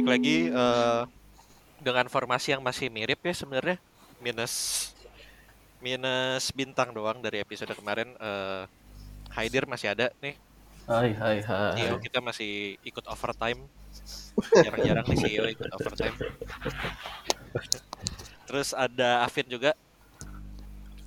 [0.00, 1.04] balik lagi uh,
[1.76, 3.76] dengan formasi yang masih mirip ya sebenarnya
[4.16, 4.54] minus
[5.76, 8.16] minus bintang doang dari episode kemarin.
[8.16, 8.64] Uh,
[9.36, 10.40] Haidir masih ada nih.
[10.88, 11.76] Hai hai hai.
[11.76, 13.60] CEO kita masih ikut overtime.
[14.56, 16.16] Jarang-jarang nih CEO ikut overtime.
[18.48, 19.76] Terus ada Afin juga.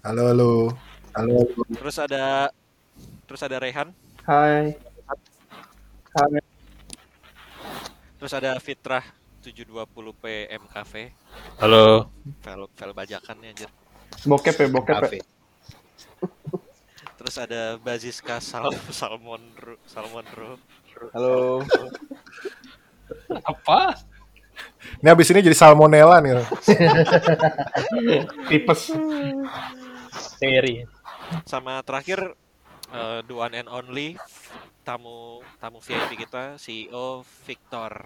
[0.05, 0.53] Halo halo.
[1.17, 1.49] Halo.
[1.81, 2.53] Terus ada
[3.25, 3.89] terus ada Rehan.
[4.21, 4.77] Hai.
[4.77, 4.92] Hai.
[8.23, 9.03] Terus ada Fitrah
[9.43, 10.93] 720p MKV.
[11.59, 12.07] Halo.
[12.23, 13.67] Vel vel bajakan nih anjir.
[14.23, 15.23] Bokep ya, bokep ya.
[17.19, 20.55] Terus ada Baziska Sal Salmon Ru, Salmon Ru.
[21.11, 21.67] Halo.
[23.43, 23.99] Apa?
[25.03, 26.47] Ini habis ini jadi salmonella nih.
[28.47, 28.87] Tipes.
[30.39, 30.87] Seri.
[31.43, 32.39] Sama terakhir
[32.87, 34.15] uh, the one and only
[34.83, 38.03] tamu tamu VIP kita CEO Victor.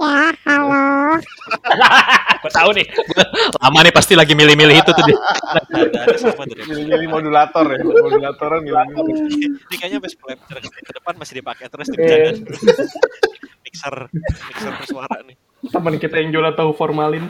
[0.00, 1.20] Ya, halo.
[2.40, 2.88] Gue tahu nih.
[3.60, 5.16] Lama nih pasti lagi milih-milih itu tuh dia.
[5.20, 8.96] Ada ada sama dari Milih modulator ya, modulatoran milih.
[9.68, 12.32] Ini kayaknya best player ke depan masih dipakai terus dijaga.
[13.60, 15.36] mixer mixer bersuara nih.
[15.68, 17.28] Teman kita yang jualan tahu formalin.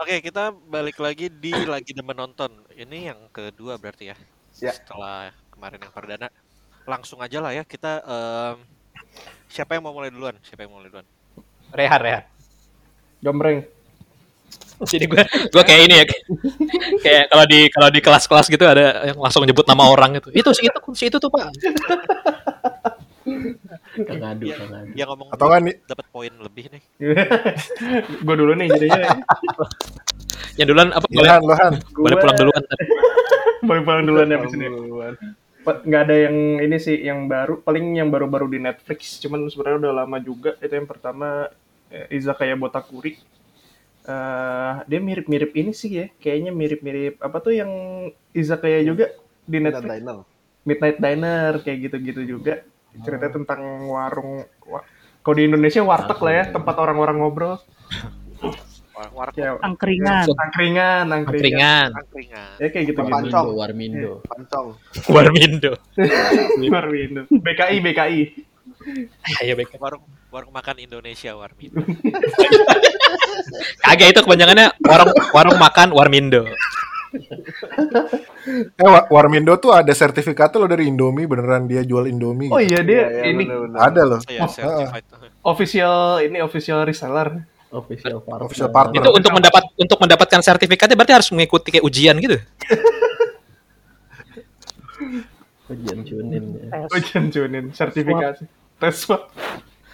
[0.00, 2.48] Oke, kita balik lagi di lagi demen nonton.
[2.72, 4.16] Ini yang kedua berarti ya.
[4.56, 4.72] Ya.
[4.72, 6.28] Setelah kemarin yang perdana.
[6.88, 8.56] Langsung aja lah ya kita em,
[9.52, 10.34] siapa yang mau mulai duluan?
[10.40, 11.06] Siapa yang mau mulai duluan?
[11.76, 12.24] Rehan, Rehan.
[13.20, 13.58] Gambreng.
[14.82, 16.04] Jadi gue gue kayak ini ya.
[17.04, 20.32] kayak kalau di kalau di kelas-kelas gitu ada yang langsung nyebut nama orang gitu.
[20.34, 21.52] Itu si itu si itu tuh, Pak.
[24.02, 24.56] Kang Adu, Iya.
[24.58, 24.92] Kang Adu.
[24.92, 26.82] Yang ngomong Atau kan dapat poin lebih nih.
[28.26, 29.00] gue dulu nih jadinya.
[30.58, 31.72] Yang duluan apa boleh, Lohan, Lohan.
[31.94, 32.62] boleh pulang duluan.
[33.62, 34.66] Boleh pulang duluan ya abis ini.
[34.66, 35.14] Duluan.
[35.62, 39.78] Pa- nggak ada yang ini sih yang baru paling yang baru-baru di Netflix cuman sebenarnya
[39.86, 41.46] udah lama juga itu yang pertama
[41.86, 43.22] eh, Izakaya Botakuri
[44.02, 47.70] Eh dia mirip-mirip ini sih ya kayaknya mirip-mirip apa tuh yang
[48.34, 49.14] Izakaya juga
[49.46, 50.18] di Netflix diner.
[50.62, 52.66] Midnight Diner kayak gitu-gitu juga
[53.00, 54.84] cerita tentang warung wa-
[55.22, 57.56] kalau di Indonesia warteg lah ya tempat orang-orang ngobrol
[58.92, 60.28] War war ya Angkringan.
[60.28, 61.88] angkringan angkringan
[62.60, 63.56] ya kayak gitu gitu Pancong.
[63.56, 64.12] Warmindo, Warmindo.
[64.28, 64.66] Pancong.
[65.08, 65.72] Warmindo.
[66.60, 68.20] Warmindo BKI BKI
[69.40, 69.78] Ayo baik.
[69.78, 71.70] Warung warung makan Indonesia Warmin.
[73.84, 76.42] Kagak itu kepanjangannya warung warung makan Warmindo.
[78.74, 82.48] Eh Wa- Warmindo tuh ada sertifikatnya loh dari Indomie beneran dia jual Indomie.
[82.48, 83.78] oh iya dia Iya, iya, ini bener-bener.
[83.78, 84.18] Ada loh.
[84.20, 85.04] Saya certified.
[85.42, 87.28] official ini official reseller
[87.70, 88.44] Official partner.
[88.44, 89.00] Official partner.
[89.00, 92.36] Itu untuk mendapat untuk mendapatkan sertifikatnya berarti harus mengikuti kayak ujian gitu.
[95.68, 96.84] Ujian cunin ya.
[96.90, 98.44] ujian cunin sertifikasi
[98.76, 99.32] tes swab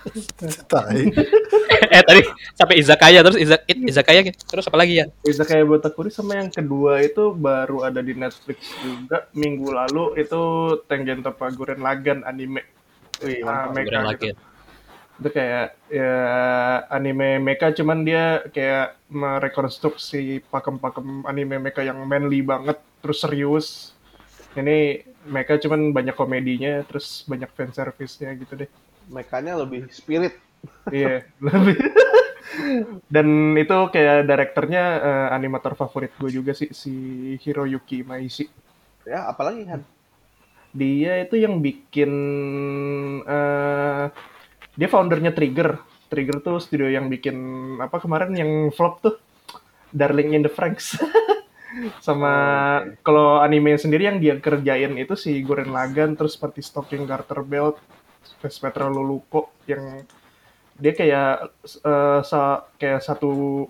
[0.72, 0.98] Tai.
[1.94, 2.22] eh tadi
[2.54, 5.06] sampai izakaya terus izak izakaya terus apa lagi ya?
[5.22, 10.42] bisa kayak Botakuri sama yang kedua itu baru ada di Netflix juga minggu lalu itu
[10.86, 12.64] Tengen Toppa Gurren Lagann anime
[13.18, 14.06] Wih, ah, mecha gitu.
[14.06, 14.30] lagi.
[15.18, 16.14] itu kayak ya
[16.94, 23.66] anime mecha cuman dia kayak merekonstruksi pakem-pakem anime mecha yang manly banget terus serius
[24.54, 28.70] ini mecha cuman banyak komedinya terus banyak fan service-nya gitu deh
[29.08, 30.36] Mekanya lebih spirit.
[30.92, 31.76] Iya, lebih.
[33.08, 36.94] Dan itu kayak direkturnya eh, animator favorit gue juga sih si
[37.40, 38.48] Hiroyuki Maishi.
[39.04, 39.80] Ya, apalagi kan?
[40.76, 42.12] Dia itu yang bikin
[43.24, 44.06] eh
[44.78, 45.80] dia foundernya Trigger.
[46.08, 47.36] Trigger tuh studio yang bikin
[47.80, 49.14] apa kemarin yang flop tuh
[49.92, 50.96] Darling in the Franxx.
[52.06, 52.32] Sama
[53.04, 57.76] kalau anime sendiri yang dia kerjain itu si Gurren Lagann terus seperti Stocking Garter Belt,
[58.38, 60.02] Fast Petra Luluko yang
[60.74, 61.30] dia kayak
[61.64, 63.66] eh, sa- kayak satu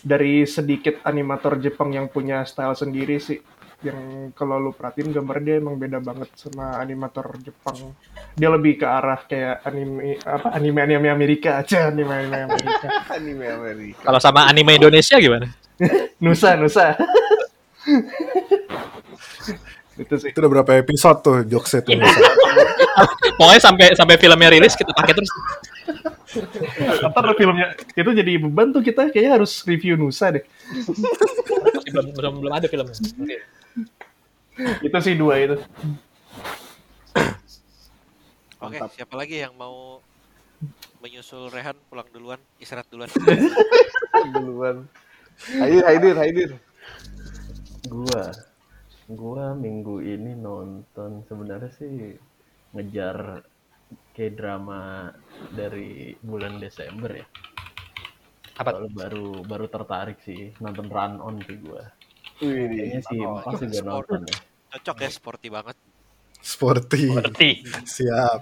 [0.00, 3.40] dari sedikit animator Jepang yang punya style sendiri sih
[3.80, 3.96] yang
[4.36, 7.96] kalau lu perhatiin gambar dia emang beda banget sama animator Jepang
[8.36, 12.86] dia lebih ke arah kayak anime apa anime anime Amerika aja anime anime Amerika
[13.16, 14.04] Anime Amerika.
[14.04, 15.48] Kalau sama anime Indonesia gimana?
[16.22, 16.92] Nusa Nusa
[20.00, 21.96] itu sih Itu udah berapa episode tuh jokesnya tuh.
[23.38, 25.30] Pokoknya sampai sampai filmnya rilis kita pakai terus.
[27.02, 32.32] Ntar filmnya itu jadi beban tuh kita kayaknya harus review Nusa deh Masih belum belum,
[32.38, 32.94] belum ada filmnya.
[32.94, 33.36] Oke.
[34.86, 35.56] itu sih dua itu
[38.60, 40.04] Oke, siapa lagi yang mau
[41.00, 43.08] menyusul Rehan pulang duluan, istirahat duluan.
[44.36, 44.84] Duluan.
[45.56, 46.50] Haidir, Haidir, Haidir.
[47.88, 48.28] Gua,
[49.08, 52.20] gua minggu ini nonton sebenarnya sih
[52.74, 53.46] ngejar
[54.14, 55.10] kayak drama
[55.54, 57.26] dari bulan Desember ya.
[58.60, 58.76] Apa?
[58.76, 61.82] Soalnya baru baru tertarik sih nonton Run On sih gue.
[62.40, 64.36] Wih, Kayaknya sih Oh, pasti gue nonton ya.
[64.70, 65.76] Cocok ya, sporty banget.
[66.40, 67.02] Sporty.
[67.10, 67.50] Berarti.
[67.84, 68.40] Siap.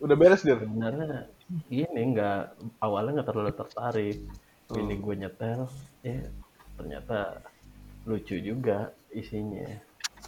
[0.00, 0.60] udah beres dir.
[0.60, 1.28] Sebenarnya
[1.72, 2.42] ini nggak
[2.80, 4.18] awalnya nggak terlalu tertarik.
[4.70, 5.66] Ini gue nyetel,
[6.06, 6.30] ya
[6.78, 7.42] ternyata
[8.06, 9.66] lucu juga isinya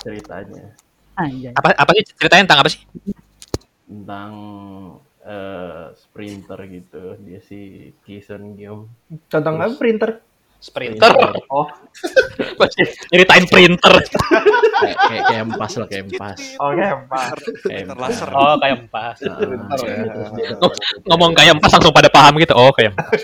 [0.02, 0.74] ceritanya
[1.16, 1.52] Anjay.
[1.52, 2.80] Apa apa sih ceritanya tentang apa sih?
[3.92, 4.32] tentang
[5.20, 8.88] eh, sprinter gitu dia si Kison Gyum
[9.28, 10.24] Tentang apa printer?
[10.62, 11.10] Sprinter.
[11.50, 11.66] Oh,
[13.10, 13.98] Ceritain printer.
[13.98, 16.74] kayak kayak kayak empas lah kayak empas Pak.
[16.78, 16.94] kayak
[17.66, 18.28] Printer laser.
[18.30, 19.16] Oh, kayak empas.
[19.26, 19.38] Nah,
[19.74, 20.50] Sprinter dia
[21.10, 22.54] Ngomong kayak empas langsung pada paham gitu.
[22.54, 23.20] Oh, kayak empas.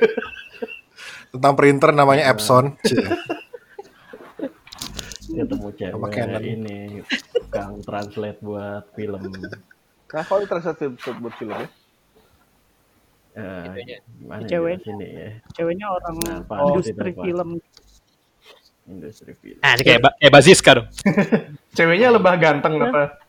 [1.30, 2.74] Tentang printer namanya Epson.
[5.28, 6.76] Ketemu cewek ini
[7.52, 9.22] kang translate buat film
[10.08, 11.68] Nah, kalau translate buat film ya?
[13.36, 14.80] eh, gimana Cewek.
[14.82, 16.16] sini ya Ceweknya orang
[16.48, 17.48] Nah, industri film.
[18.88, 20.88] industri film Ah, kayak ba- kayak Baziska dong.
[21.76, 23.20] Ceweknya lebah ganteng apa?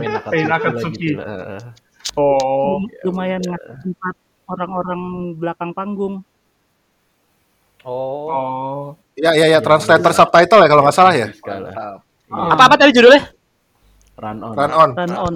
[0.00, 1.08] Main Main Akatsuki Akatsuki.
[1.14, 1.70] lah gitu.
[2.18, 4.14] Oh, Lumayan tempat
[4.50, 5.00] orang-orang
[5.38, 6.26] belakang panggung.
[7.82, 8.26] Oh.
[8.30, 8.82] oh.
[9.12, 11.28] Ya ya ya translator subtitle ya kalau nggak salah ya.
[12.30, 13.28] Apa apa tadi judulnya?
[14.16, 14.54] Run on.
[14.54, 14.90] Run on.
[14.94, 15.34] Run on.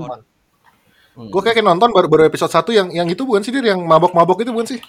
[1.16, 1.32] Hmm.
[1.32, 4.44] Gue kayak nonton baru baru episode 1 yang yang itu bukan sih Dir yang mabok-mabok
[4.44, 4.80] itu bukan sih?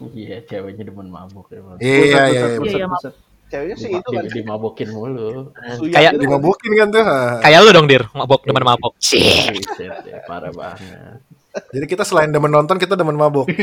[0.00, 1.60] Iya, ceweknya demen mabuk ya.
[1.78, 2.42] Iya iya iya.
[2.58, 3.12] Iya, iya, buset.
[3.52, 4.24] Ceweknya sih itu kan.
[4.24, 5.52] di- dimabokin mulu.
[5.92, 6.22] Kayak- gitu kan.
[6.24, 7.04] Dimabokin kan tuh.
[7.44, 8.02] Kayak lu dong, Dir.
[8.16, 8.92] Mabok demen mabok.
[8.98, 9.52] Sih.
[9.78, 11.20] Ya, parah banget.
[11.54, 13.46] Jadi kita selain demen nonton kita demen mabok.
[13.46, 13.58] Kan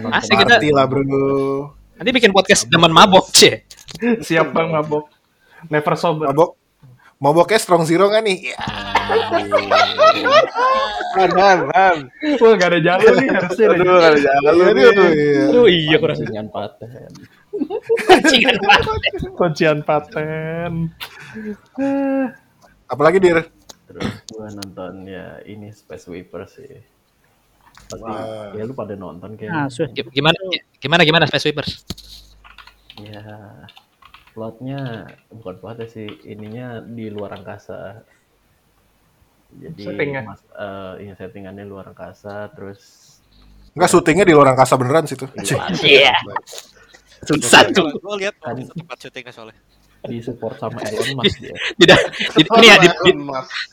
[0.00, 1.72] nonton Asik kita- lah bro.
[1.96, 3.56] Nanti bikin podcast demen mabok, sih.
[4.20, 5.08] Siap bang mabok.
[5.72, 6.28] Never sober.
[6.28, 6.60] Mabok.
[7.16, 8.52] Maboknya strong zero kan nih?
[8.52, 8.60] Ya.
[11.16, 11.96] Han, Han, Han.
[12.36, 13.66] Wah gak ada jalan nih harusnya.
[13.72, 14.84] Aduh, gak ada jalan lu Aduh, nih.
[14.84, 15.40] aduh, iya.
[15.48, 16.16] Aduh, iya kurang.
[16.20, 17.10] Pancingan paten.
[18.04, 19.12] Pancingan banget.
[19.32, 20.72] Kuncian paten.
[22.84, 23.48] Apalagi Dir?
[23.96, 26.68] Terus gua nonton ya ini Space Weaver sih.
[27.88, 28.52] Tapi Wah.
[28.52, 29.72] ya lu pada nonton Nah, kayaknya.
[29.72, 29.88] sudah.
[30.12, 30.36] Gimana
[30.76, 31.70] gimana gimana Space Sweepers?
[33.00, 33.24] Ya
[34.32, 38.04] plotnya bukan plotnya sih ininya di luar angkasa.
[39.56, 40.20] Jadi Settingnya.
[40.26, 43.12] mas, eh, ya settingannya luar angkasa terus
[43.72, 45.24] Enggak syutingnya di luar angkasa beneran situ.
[45.84, 46.12] Iya.
[47.24, 47.92] Susah tuh.
[47.96, 49.56] Gue lihat Kan- tempat syutingnya soalnya.
[50.06, 51.54] Di support sama Elon Musk dia.
[51.82, 51.98] Tidak,
[52.38, 53.12] di, ini ya di, di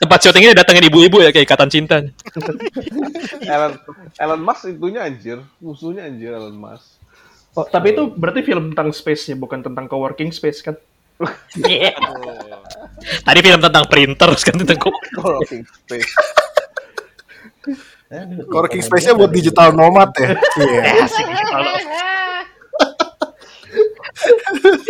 [0.02, 2.02] tempat syutingnya datangin ibu-ibu ya kayak ikatan cinta.
[3.46, 3.74] Elon,
[4.18, 5.40] Elon Musk itunya anjir.
[5.62, 7.00] Musuhnya anjir Elon Musk.
[7.54, 10.76] Oh, tapi itu berarti film tentang space ya, bukan tentang coworking space kan?
[11.62, 11.94] Iya.
[13.22, 14.90] Tadi film tentang printer sekarang tentang.
[15.14, 16.12] Collecting space.
[18.14, 20.38] Aduh, Working Elon space-nya buat digital nomad ya.
[20.62, 20.82] Iya.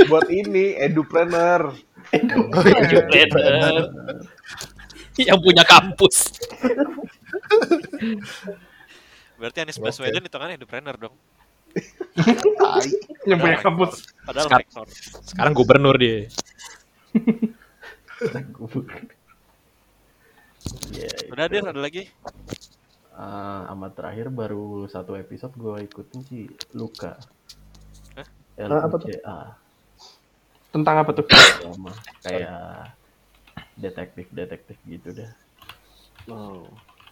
[0.09, 1.73] Buat ini, edupreneur.
[5.19, 6.33] yang punya kampus.
[9.37, 11.15] Berarti Anies Baswedan itu kan entrepreneur dong.
[13.25, 13.91] Yang punya kampus.
[14.23, 14.87] Padahal Sekarang- rektor.
[15.25, 16.29] Sekarang gubernur dia.
[20.93, 21.45] Ya, Udah.
[21.49, 22.07] Dir, ada lagi?
[23.13, 26.43] Ah, amat terakhir baru satu episode gue ikutin sih
[26.73, 27.19] Luka.
[28.17, 28.27] Hah?
[28.57, 29.11] Ah, apa tuh?
[30.73, 31.25] Tentang apa tuh?
[31.29, 31.93] Drama.
[32.25, 32.97] Kayak
[33.77, 35.31] detektif-detektif gitu dah.
[36.27, 36.65] Oh.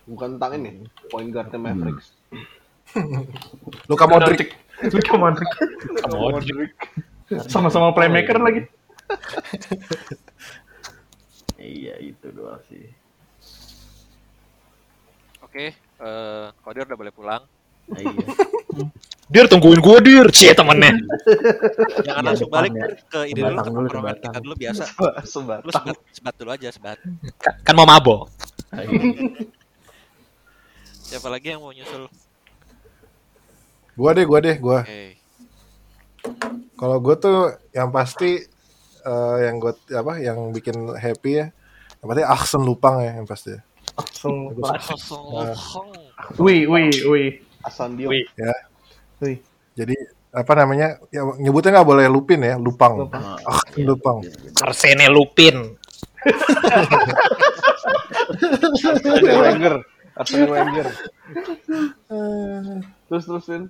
[0.09, 2.17] Bukan tentang ini, point guard Mavericks.
[3.85, 4.57] Luka Modric.
[4.81, 5.51] Luka Modric.
[6.09, 6.73] Modric.
[7.45, 8.65] Sama-sama playmaker lagi.
[11.61, 12.89] Iya itu doang sih.
[15.45, 17.45] Oke, eh Kodir udah boleh pulang.
[17.97, 18.13] Iya.
[19.31, 20.91] Dir tungguin gua dir, cie temennya.
[22.03, 22.87] Jangan Iya, langsung balik ya.
[23.07, 24.83] Ke ini dulu Sebatang ke dulu, kita dulu biasa.
[25.23, 25.59] Sebat.
[25.63, 26.97] Lu sebat, sebat dulu aja sebat.
[27.39, 28.27] Ka- Kan mau mabok.
[28.75, 28.91] Iya.
[31.07, 32.07] Siapa lagi yang mau nyusul?
[33.95, 34.79] Gua deh, gua deh, gua.
[34.83, 35.19] Oke.
[36.75, 37.39] Kalau gue tuh
[37.71, 38.41] yang pasti
[39.01, 41.47] eh, yang gue apa yang bikin happy ya.
[42.01, 43.53] Yang pasti Aksen Lupang ya yang pasti.
[43.93, 44.55] Langsung.
[44.55, 45.87] Kosong.
[46.37, 47.29] Wih, wih, wih.
[47.65, 48.09] Asan Dio.
[48.09, 48.25] Wih.
[48.37, 48.53] Ya.
[49.21, 49.37] Wih.
[49.77, 49.95] Jadi
[50.31, 50.99] apa namanya?
[51.11, 53.07] Ya, nyebutnya nggak boleh Lupin ya, Lupang.
[53.07, 53.23] Lupang.
[53.43, 54.17] Aksen iya, Lupang.
[54.23, 54.51] iya, iya.
[54.63, 55.57] Arsene Lupin.
[58.91, 59.75] Arsene Wenger.
[60.15, 60.87] Arsene Wenger.
[63.07, 63.63] Terus terusin.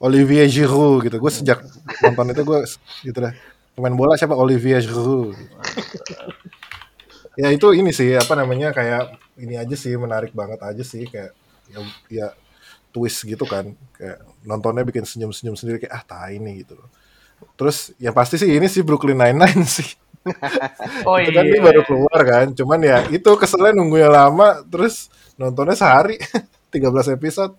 [0.00, 1.20] Olivier Giroud gitu.
[1.20, 1.60] Gue sejak
[2.00, 2.58] nonton itu gue
[3.04, 3.34] gitu dah.
[3.76, 5.36] Pemain bola siapa Olivier Giroud.
[7.38, 11.32] ya itu ini sih apa namanya kayak ini aja sih menarik banget aja sih kayak
[11.70, 11.78] ya,
[12.10, 12.26] ya
[12.94, 13.72] twist gitu kan.
[13.96, 16.78] Kayak nontonnya bikin senyum-senyum sendiri kayak ah tai nih gitu
[17.56, 19.88] terus yang pasti sih ini sih Brooklyn Nine-Nine sih.
[21.08, 21.56] Oh itu kan iya.
[21.56, 22.52] ini baru keluar kan.
[22.52, 25.08] Cuman ya itu keselnya nunggunya lama terus
[25.40, 26.20] nontonnya sehari.
[26.72, 27.56] 13 episode.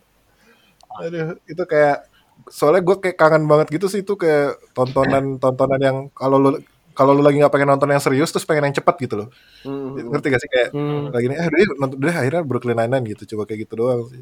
[1.01, 2.05] Aduh itu kayak
[2.53, 6.50] soalnya gue kayak kangen banget gitu sih itu kayak tontonan tontonan yang kalau lu
[6.93, 9.27] kalau lu lagi nggak pengen nonton yang serius terus pengen yang cepat gitu loh.
[9.65, 9.97] Hmm.
[10.13, 10.50] ngerti gak sih?
[10.53, 11.09] Kayak Hmm.
[11.09, 14.21] lagi nih eh udah, nonton udah akhirnya Brooklyn Nine-Nine gitu coba kayak gitu doang sih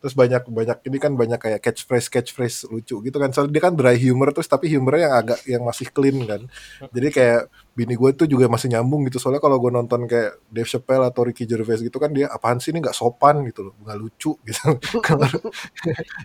[0.00, 3.76] terus banyak banyak ini kan banyak kayak catchphrase catchphrase lucu gitu kan soalnya dia kan
[3.76, 6.40] dry humor terus tapi humornya yang agak yang masih clean kan
[6.88, 7.40] jadi kayak
[7.76, 11.28] bini gue tuh juga masih nyambung gitu soalnya kalau gue nonton kayak Dave Chappelle atau
[11.28, 14.80] Ricky Gervais gitu kan dia apaan sih ini nggak sopan gitu loh nggak lucu gitu
[15.04, 15.28] kalau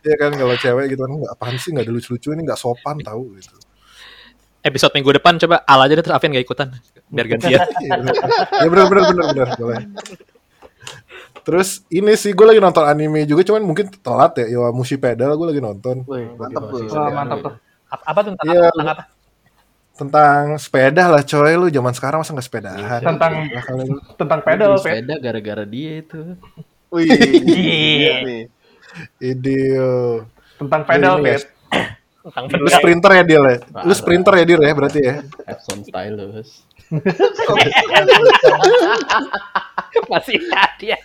[0.07, 2.59] ya kan kalau cewek gitu kan nggak apaan sih nggak ada lucu lucu ini nggak
[2.59, 3.59] sopan tahu gitu
[4.65, 6.73] Episode minggu depan coba Al aja deh terus Alvin gak ikutan.
[7.13, 7.69] Biar gantian.
[7.85, 8.15] Iya, bener.
[8.49, 9.85] ya benar benar benar benar boleh
[11.45, 15.29] Terus ini sih gue lagi nonton anime juga cuman mungkin telat ya Yawa Mushi Pedal
[15.31, 16.89] gue lagi nonton Wih, Mantap tuh.
[16.89, 17.53] Wah, mantap tuh.
[17.85, 18.65] apa, apa tuh tentang, Iya.
[18.65, 19.03] apa, tentang apa?
[19.95, 23.87] tentang sepeda lah coy lu zaman sekarang masa nggak sepedahan Tentang Lah, kalian.
[24.17, 26.21] tentang pedal, sepeda gara-gara dia itu.
[26.89, 27.07] Wih,
[27.45, 28.49] iya.
[29.21, 30.25] Idio
[30.57, 31.45] Tentang pedal, Pet.
[32.25, 36.65] Tentang lu sprinter ya dia ya lu sprinter ya dia ya berarti ya Epson stylus.
[40.11, 40.97] masih ada ya.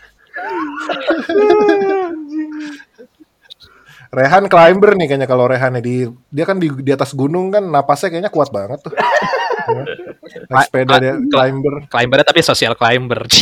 [4.11, 6.03] Rehan climber nih kayaknya kalau Rehan di
[6.35, 8.95] dia kan di, di atas gunung kan napasnya kayaknya kuat banget tuh.
[10.51, 11.87] Naik sepeda dia climber.
[11.87, 13.23] Climber tapi social climber.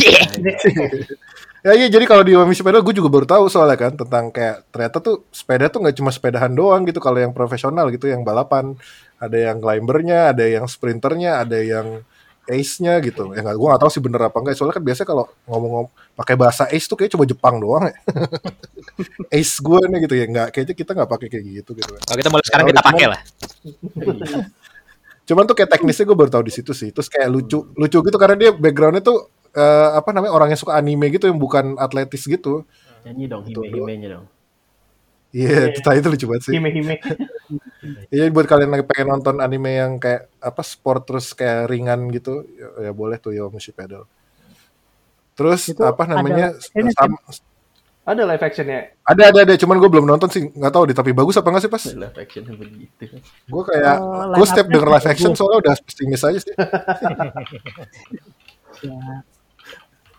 [1.59, 4.71] Ya iya jadi kalau di Wami sepeda gue juga baru tahu soalnya kan tentang kayak
[4.71, 8.79] ternyata tuh sepeda tuh nggak cuma sepedahan doang gitu kalau yang profesional gitu yang balapan.
[9.19, 12.07] Ada yang climbernya ada yang sprinternya ada yang
[12.49, 13.31] ace-nya gitu.
[13.37, 16.35] Ya nggak gue nggak tahu sih bener apa enggak soalnya kan biasanya kalau ngomong-ngomong pakai
[16.35, 17.95] bahasa ace tuh kayak coba Jepang doang ya.
[19.37, 20.25] Ace gue nih gitu ya.
[20.25, 22.01] Nggak kayaknya kita nggak pakai kayak gitu gitu kan.
[22.03, 23.21] Kalau kita mulai sekarang Oh, kita pakai lah.
[25.29, 26.89] cuman tuh kayak teknisnya gue baru tahu di situ sih.
[26.89, 30.73] Terus kayak lucu lucu gitu karena dia backgroundnya tuh eh, apa namanya orang yang suka
[30.73, 32.65] anime gitu yang bukan atletis gitu.
[33.05, 34.25] Nyanyi dong, hime-himenya dong.
[35.29, 36.53] Iya, itu itu lucu banget sih.
[36.57, 36.95] Hime-hime.
[38.11, 42.43] Iya buat kalian yang pengen nonton anime yang kayak apa sport terus kayak ringan gitu,
[42.51, 44.03] ya, ya boleh tuh Yomushi Pedal.
[45.31, 46.51] Terus Itu apa namanya?
[46.51, 47.15] ada- ini sam-
[48.03, 48.79] Ada live actionnya.
[49.05, 50.97] ada ada ada, cuman gue belum nonton sih, nggak tahu deh.
[50.97, 51.83] Tapi bagus apa nggak sih pas?
[51.87, 53.05] Live actionnya begitu.
[53.47, 55.37] Gue kayak Oh, gue setiap denger live action bagus.
[55.39, 56.53] soalnya udah pesimis aja sih.
[58.79, 58.95] Ya,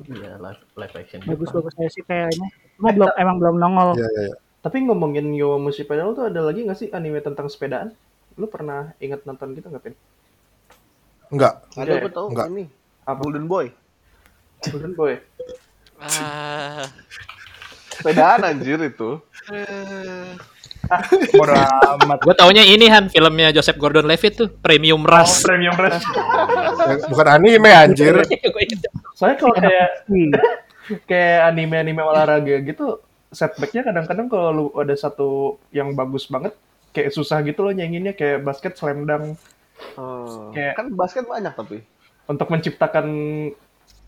[0.00, 1.20] Iya, live, live action.
[1.24, 2.48] bagus-bagus aja sih kayaknya.
[2.76, 3.88] Cuma belum emang belum nongol.
[3.96, 4.22] Iya iya.
[4.24, 4.36] iya.
[4.60, 7.96] Tapi ngomongin Yowamushi Pedal tuh ada lagi nggak sih anime tentang sepedaan?
[8.36, 9.94] Lu pernah ingat nonton gitu nggak, Pin?
[11.32, 11.64] Enggak.
[11.72, 12.46] Ada Enggak gue tahu Enggak.
[12.52, 12.64] ini.
[13.04, 13.20] Apa?
[13.24, 13.66] Golden Boy.
[14.68, 15.12] Golden Boy.
[15.96, 16.84] Ah,
[17.96, 19.20] Sepedaan anjir itu.
[21.36, 22.18] Bodo amat.
[22.24, 25.44] Gue taunya ini Han, filmnya Joseph Gordon-Levitt tuh, Premium Oh, Rush.
[25.44, 26.04] Premium Rush.
[27.08, 28.20] Bukan anime anjir.
[29.16, 29.88] Soalnya kalau kayak
[31.04, 32.98] kayak anime-anime olahraga gitu,
[33.30, 35.28] setbacknya kadang-kadang kalau lu ada satu
[35.70, 36.52] yang bagus banget,
[36.90, 39.38] kayak susah gitu loh nyanyiinnya kayak basket slam dunk
[39.96, 40.52] Hmm.
[40.52, 41.80] Kayak- Kan basket banyak tapi.
[42.26, 43.06] untuk menciptakan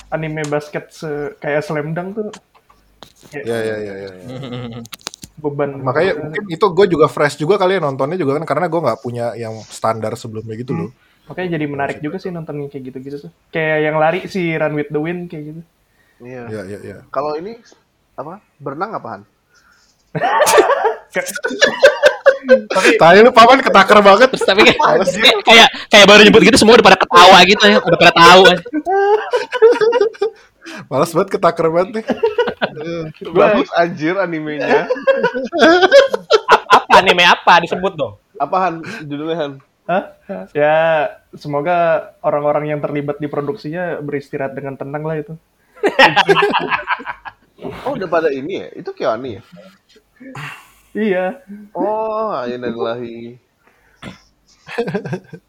[0.08, 2.28] anime basket se- kayak slam dunk tuh
[3.26, 3.94] kayak Iya iya iya.
[3.96, 4.10] iya.
[5.42, 8.78] beban Makanya mungkin itu gue juga fresh juga kali ya nontonnya juga kan karena gue
[8.78, 10.90] nggak punya yang standar sebelumnya gitu loh.
[11.24, 14.74] makanya jadi menarik juga sih nonton yang kayak gitu-gitu tuh kayak yang lari si Run
[14.74, 15.62] with the Wind kayak gitu
[16.20, 16.42] Iya.
[16.46, 16.96] Iya iya iya.
[17.08, 17.58] Kalau ini
[18.22, 18.34] apa?
[18.62, 19.22] Berenang apaan?
[22.98, 24.28] Tadi lu paman ketaker banget.
[24.34, 24.62] Terus tapi
[25.46, 28.42] kayak kayak baru nyebut gitu semua udah pada ketawa gitu ya, udah pada tahu.
[30.88, 32.04] Males banget ketaker banget nih.
[33.30, 34.86] Bagus anjir animenya.
[36.70, 38.14] Apa anime apa disebut dong?
[38.40, 39.52] Apaan judulnya Han?
[39.82, 40.14] Hah?
[40.54, 45.34] ya semoga orang-orang yang terlibat di produksinya beristirahat dengan tenang lah itu
[47.84, 48.68] Oh udah pada ini ya?
[48.76, 49.42] Itu Kioni ya?
[50.92, 51.40] iya
[51.74, 53.36] Oh, Ayunadallahi.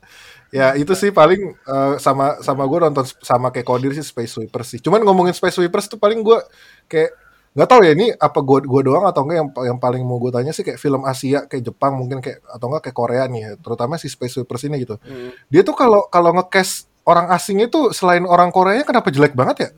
[0.54, 4.78] Ya itu sih paling eh, sama sama gue nonton sama kayak Kodir sih Space Sweepers
[4.78, 4.80] sih.
[4.86, 6.38] Cuman ngomongin Space Sweepers tuh paling gue
[6.86, 7.10] kayak
[7.58, 10.30] nggak tahu ya ini apa gue gua doang atau enggak yang yang paling mau gue
[10.30, 13.52] tanya sih kayak film Asia kayak Jepang mungkin kayak atau enggak kayak Korea nih ya,
[13.58, 15.02] terutama si Space Sweepers ini gitu.
[15.02, 15.34] Hmm.
[15.50, 19.70] Dia tuh kalau kalau ngecast orang asing itu selain orang Koreanya kenapa jelek banget ya?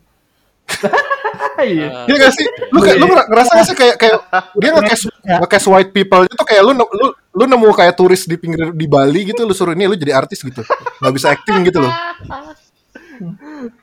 [1.62, 2.48] iya Iya gak sih?
[2.70, 4.18] Lu kayak lu ngera- ngerasa gak sih kayak kayak
[4.56, 8.72] dia nge-cast nge-cast white people itu kayak lu lu lu nemu kayak turis di pinggir
[8.72, 10.60] di Bali gitu lu suruh ini lu jadi artis gitu.
[11.00, 11.94] nggak bisa acting gitu loh.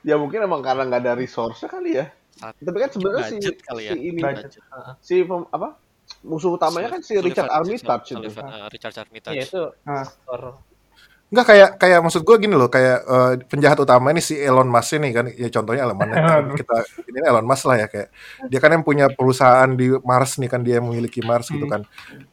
[0.01, 2.05] Ya mungkin emang karena nggak ada resource kali ya.
[2.39, 3.93] Tapi kan sebenarnya si, kali ya.
[3.93, 4.51] si ini Budget.
[4.99, 5.79] si pem- apa
[6.21, 8.27] musuh utamanya kan si Richard Armitage itu.
[8.29, 9.35] Eh, Richard Armitage.
[9.35, 10.03] Iya itu Ah.
[10.03, 10.41] aktor.
[11.33, 15.01] Enggak kayak kayak maksud gue gini loh kayak eh, penjahat utama ini si Elon Musk
[15.01, 16.13] ini kan ya contohnya Elon Musk.
[16.13, 16.77] Kan kita
[17.09, 18.07] ini Elon Musk lah ya kayak
[18.53, 21.81] dia kan yang punya perusahaan di Mars nih kan dia yang memiliki Mars gitu kan.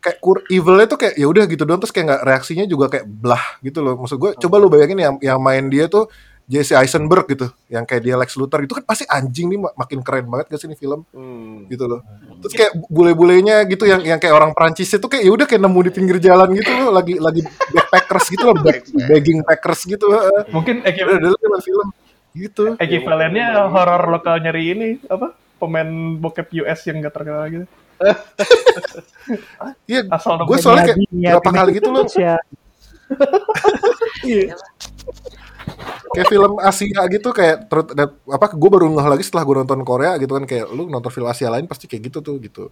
[0.04, 3.08] Kayak kur evilnya tuh kayak ya udah gitu doang terus kayak nggak reaksinya juga kayak
[3.08, 3.96] blah gitu loh.
[3.96, 6.04] Maksud gue coba lu bayangin yang yang main dia tuh
[6.50, 10.02] Jesse Eisenberg gitu yang kayak dia Lex Luthor itu kan pasti anjing nih mak- makin
[10.02, 11.70] keren banget gak sih ini film Hmm.
[11.70, 12.02] gitu loh
[12.42, 15.80] terus kayak bule-bulenya gitu yang yang kayak orang Prancis itu kayak ya udah kayak nemu
[15.86, 20.42] di pinggir jalan gitu loh lagi lagi backpackers gitu loh back, begging packers gitu heeh.
[20.50, 21.88] Mungkin dulu film film
[22.32, 25.30] gitu ekivalennya horor lokal nyari ini apa?
[25.56, 27.66] Pemain bokep US yang gak terkenal gitu.
[29.84, 32.34] iya Asal gue soalnya kayak Niatin berapa kali gitu loh Indonesia.
[34.22, 34.54] Iya.
[36.10, 37.86] Kayak film Asia gitu kayak terus
[38.26, 41.28] apa gue baru ngeh lagi setelah gue nonton Korea gitu kan kayak lu nonton film
[41.30, 42.64] Asia lain pasti kayak gitu tuh gitu.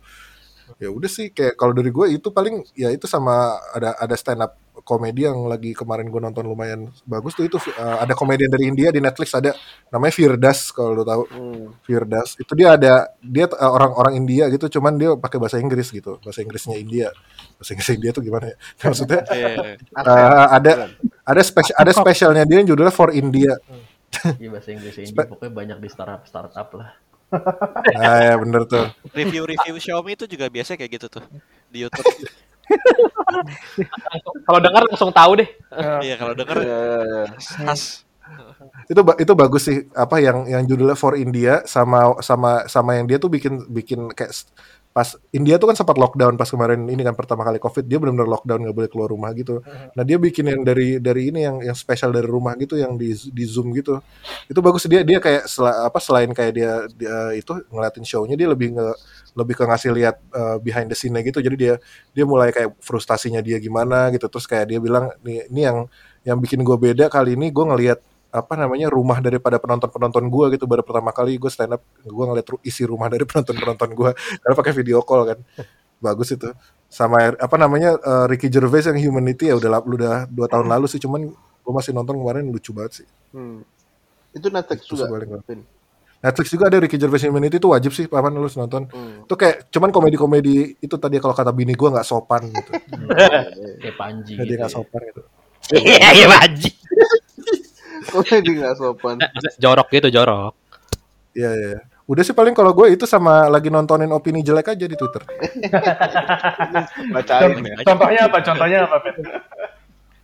[0.76, 4.44] Ya udah sih kayak kalau dari gue itu paling ya itu sama ada ada stand
[4.44, 4.52] up
[4.88, 8.88] komedi yang lagi kemarin gue nonton lumayan bagus tuh itu uh, ada komedian dari India
[8.88, 9.52] di Netflix ada
[9.92, 11.76] namanya Firdas kalau lo tahu Hmm.
[11.84, 16.16] Firdas itu dia ada dia uh, orang-orang India gitu cuman dia pakai bahasa Inggris gitu
[16.24, 17.12] bahasa Inggrisnya India
[17.60, 18.56] bahasa Inggris India tuh gimana ya
[18.88, 19.20] maksudnya
[19.92, 20.72] uh, ada
[21.28, 23.52] ada spesial ada spesialnya dia yang judulnya For India
[24.40, 26.96] Iya bahasa Inggris ini pokoknya banyak di startup startup lah.
[28.00, 31.24] ah ya bener tuh Review-review Xiaomi itu juga biasa kayak gitu tuh
[31.68, 32.08] di YouTube.
[34.46, 35.48] Kalau dengar langsung tahu deh.
[36.04, 37.22] Iya kalau denger Ya, ya, ya.
[37.64, 38.04] khas.
[38.92, 43.16] itu itu bagus sih apa yang yang judulnya For India sama sama sama yang dia
[43.16, 44.36] tuh bikin bikin kayak
[44.92, 48.26] pas India tuh kan sempat lockdown pas kemarin ini kan pertama kali covid dia benar-benar
[48.26, 49.62] lockdown nggak boleh keluar rumah gitu.
[49.94, 53.14] Nah dia bikin yang dari dari ini yang yang spesial dari rumah gitu yang di
[53.14, 54.02] di zoom gitu.
[54.50, 58.48] Itu bagus dia dia kayak sela- apa selain kayak dia, dia itu ngeliatin show-nya dia
[58.50, 58.88] lebih nge
[59.38, 61.38] lebih ke ngasih lihat uh, behind the scene-nya gitu.
[61.38, 61.74] Jadi dia
[62.10, 64.26] dia mulai kayak frustasinya dia gimana gitu.
[64.26, 65.78] Terus kayak dia bilang nih ini yang
[66.26, 67.98] yang bikin gue beda kali ini gue ngelihat
[68.28, 72.24] apa namanya rumah daripada penonton penonton gue gitu baru pertama kali gue stand up gue
[72.28, 75.38] ngeliat isi rumah dari penonton penonton gue karena pakai video call kan
[75.98, 76.52] bagus itu
[76.88, 81.00] sama apa namanya eh, Ricky Gervais yang Humanity ya udah udah dua tahun lalu sih
[81.00, 83.60] cuman gue masih nonton kemarin lucu banget sih Hmm.
[84.32, 85.40] Itu Netflix Itu juga.
[86.18, 89.24] Netflix juga ada Ricky Gervais Humanity itu wajib sih papan lu nonton Hmm.
[89.24, 92.72] itu kayak cuman komedi-komedi itu tadi kalau kata bini gue nggak sopan gitu
[93.84, 94.58] Kayak Panji jadi gitu.
[94.60, 94.76] nggak ya.
[94.76, 95.22] sopan gitu
[95.68, 96.26] Iya, iya
[98.06, 99.16] Komedi nggak sopan.
[99.58, 100.54] Jorok gitu, jorok.
[101.34, 101.68] Iya iya.
[101.74, 101.80] iya.
[102.08, 105.20] Udah sih paling kalau gue itu sama lagi nontonin opini jelek aja di Twitter.
[107.14, 107.74] Bacain ya.
[107.84, 108.38] Contohnya apa?
[108.40, 109.14] Contohnya apa, Pet?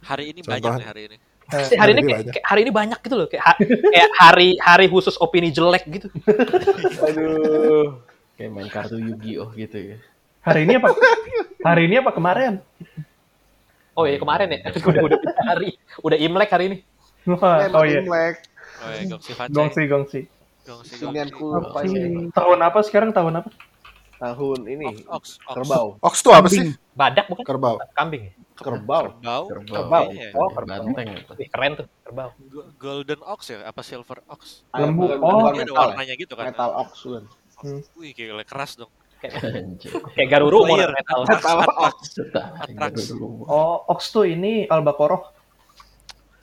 [0.05, 0.53] Hari ini Contoh.
[0.57, 1.17] banyak nih hari ini.
[1.45, 2.33] Sih, hari ini Jadi kayak, banyak.
[2.33, 6.09] kayak hari ini banyak gitu loh, kayak, ha- kayak hari hari khusus opini jelek gitu.
[7.05, 8.01] Aduh.
[8.35, 9.97] Kayak main kartu Yu-Gi-Oh gitu ya.
[10.41, 10.89] Hari ini apa?
[11.61, 12.65] Hari ini apa kemarin?
[13.95, 14.59] Oh iya kemarin ya,
[14.91, 15.69] udah udah hari,
[16.03, 16.79] udah imlek hari ini.
[17.25, 18.01] Eh, oh iya.
[18.05, 18.37] Imlek.
[18.85, 19.31] Oh ya, Gongsi.
[19.49, 20.21] Gongsi, gongsi.
[20.65, 22.01] Gongsi, Gongsi.
[22.33, 23.11] Tahun apa sekarang?
[23.13, 23.49] Tahun apa?
[24.17, 25.05] Tahun ini.
[25.09, 25.55] Ox, ox.
[25.57, 25.87] Kerbau.
[26.01, 26.73] Ox tuh apa sih?
[26.93, 27.45] Badak bukan?
[27.45, 27.77] Kerbau.
[27.93, 28.29] Kambing.
[28.29, 28.33] ya?
[28.55, 29.05] Kerbau.
[29.19, 29.43] Kerbau.
[29.51, 30.05] Kerbau.
[30.15, 30.31] Iya.
[30.33, 30.85] Oh, kerbau.
[31.35, 32.31] Keren tuh, kerbau.
[32.49, 33.67] Go- Golden ox ya?
[33.67, 34.63] Apa silver ox?
[34.73, 35.11] Lembu.
[35.11, 35.51] Bukan- Oh.
[35.51, 35.75] ada metal.
[35.75, 35.81] ya?
[35.91, 36.45] warnanya gitu kan?
[36.49, 37.25] Metal ox kan.
[37.99, 38.93] Wih, gila keras dong.
[40.15, 41.21] Kayak Garuru metal.
[41.27, 41.97] Metal ox.
[43.45, 45.34] Oh, Ox tuh ini Albacoroh.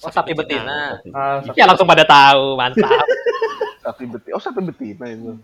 [0.01, 0.97] Oh, sapi betina.
[1.13, 2.89] Ah, Ya langsung pada tahu, mantap.
[3.85, 4.33] Sapi betina.
[4.33, 5.37] Oh, sapi betina itu.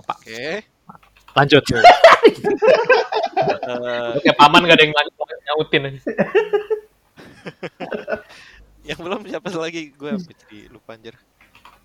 [0.00, 0.62] Oke.
[1.34, 1.62] Lanjut.
[3.38, 5.14] Eh, Kayak paman gak ada yang lanjut
[5.46, 6.00] nyautin aja.
[8.88, 9.92] yang belum siapa lagi?
[9.94, 11.14] Gue jadi lupa anjir.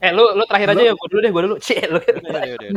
[0.02, 1.56] Eh, lu lu terakhir aja ya, gua dulu deh, gua dulu.
[1.62, 2.00] Cih, lu.
[2.02, 2.70] Udah.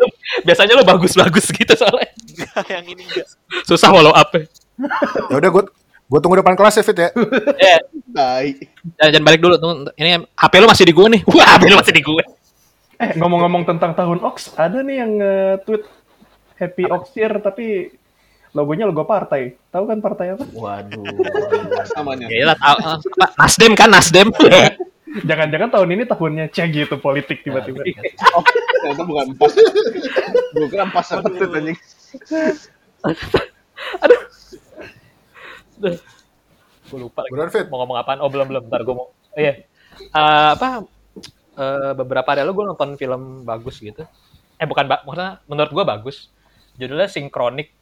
[0.00, 2.10] Lu- Biasanya lu bagus-bagus gitu soalnya.
[2.10, 3.26] Enggak, yang ini enggak.
[3.62, 4.32] Susah follow up.
[4.34, 4.42] ya.
[5.30, 5.62] Ya udah gue
[6.12, 7.08] gue tunggu depan kelas ya Fit ya.
[7.56, 7.80] Eh,
[8.12, 8.48] Tai.
[9.00, 9.54] jangan, jangan balik dulu.
[9.56, 11.20] Tunggu, Ini HP lu masih di gue nih.
[11.32, 12.24] Wah, HP lu masih di gue.
[13.00, 15.82] Eh, ngomong-ngomong tentang tahun Ox, ada nih yang nge-tweet
[16.60, 17.96] Happy Ox Year tapi
[18.52, 19.56] logonya logo partai.
[19.72, 20.44] Tahu kan partai apa?
[20.52, 21.00] Waduh.
[21.96, 22.28] Namanya.
[22.36, 22.76] Ya lah, tahu.
[22.76, 24.28] eh, apa, Nasdem kan, Nasdem.
[25.28, 27.84] Jangan-jangan tahun ini tahunnya cek gitu politik tiba-tiba.
[28.32, 29.52] Oh, ternyata bukan pas.
[30.56, 31.78] Gue kira pas banget anjing.
[36.90, 37.32] Gue lupa lagi.
[37.50, 37.66] Fit.
[37.70, 38.18] mau ngomong apaan?
[38.22, 38.62] Oh belum belum.
[38.68, 39.10] Ntar gue mau.
[39.10, 39.64] Oh, iya.
[39.98, 40.86] Eh, apa?
[41.52, 44.04] eh, beberapa hari lalu gue nonton film bagus gitu.
[44.56, 46.16] Eh bukan, ba- maksudnya menurut gue bagus.
[46.78, 47.72] Judulnya Sinkronik.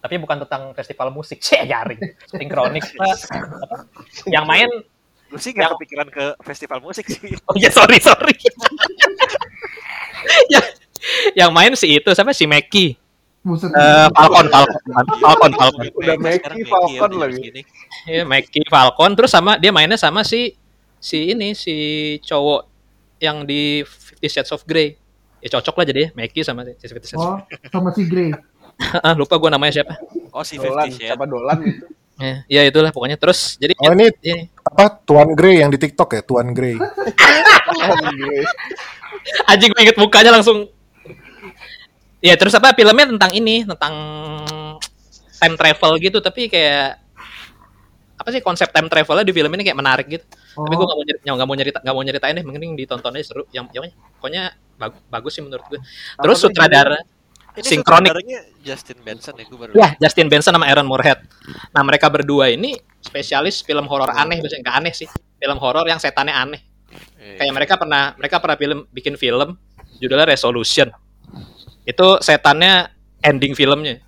[0.00, 1.42] Tapi bukan tentang festival musik.
[1.44, 2.00] Cih, jaring.
[2.28, 2.84] Sinkronik.
[4.28, 4.68] yang main
[5.30, 7.38] Lu sih gak kepikiran ke festival musik sih.
[7.46, 8.34] Oh ya sorry sorry.
[10.52, 10.66] yang,
[11.38, 12.98] yang main si itu siapa si Meki.
[13.40, 13.72] Buset.
[13.72, 15.86] Eh, Falcon Falcon Falcon Falcon.
[15.96, 17.40] Udah Mackie, Mackie Falcon ya, lagi.
[18.04, 20.60] Iya, Meki Falcon terus sama dia mainnya sama si
[21.00, 21.76] si ini si
[22.20, 22.68] cowok
[23.16, 25.00] yang di Fifty Shades of Grey.
[25.40, 27.24] Ya cocok lah jadi ya, Meki sama si Fifty Shades.
[27.24, 27.40] Oh,
[27.72, 28.28] sama si Grey.
[29.00, 29.96] Ah, lupa gua namanya siapa.
[30.36, 31.16] Oh si Dolan, Fifty Shades.
[31.16, 31.86] siapa Dolan gitu.
[32.20, 33.16] Ya, ya itulah pokoknya.
[33.16, 36.76] Terus jadi Oh ini ini apa Tuan Grey yang di TikTok ya Tuan Grey.
[36.76, 38.44] Gue.
[39.50, 40.68] anjing gue inget mukanya langsung
[42.20, 43.94] ya terus apa filmnya tentang ini tentang
[45.40, 47.00] time travel gitu tapi kayak
[48.20, 50.24] apa sih konsep time travelnya di film ini kayak menarik gitu.
[50.52, 53.16] Oh, tapi gue gak mau nyerita nggak mau nyerita nggak mau nyeritain deh mending ditonton
[53.16, 53.48] aja seru.
[53.48, 53.84] Yang yang
[54.20, 54.42] pokoknya
[54.76, 55.80] bag- bagus sih menurut gue
[56.20, 57.00] terus tuh sutradara
[57.50, 59.72] Ini sutradaranya Justin Benson ya, gue baru.
[59.74, 61.24] ya Justin Benson sama Aaron Moorhead.
[61.72, 65.08] Nah mereka berdua ini spesialis film horor aneh biasanya nggak aneh sih.
[65.40, 66.60] Film horor yang setannya aneh.
[67.16, 69.56] Eh, kayak mereka pernah mereka pernah film bikin film
[69.96, 70.92] judulnya Resolution
[71.90, 72.88] itu setannya
[73.20, 73.98] ending filmnya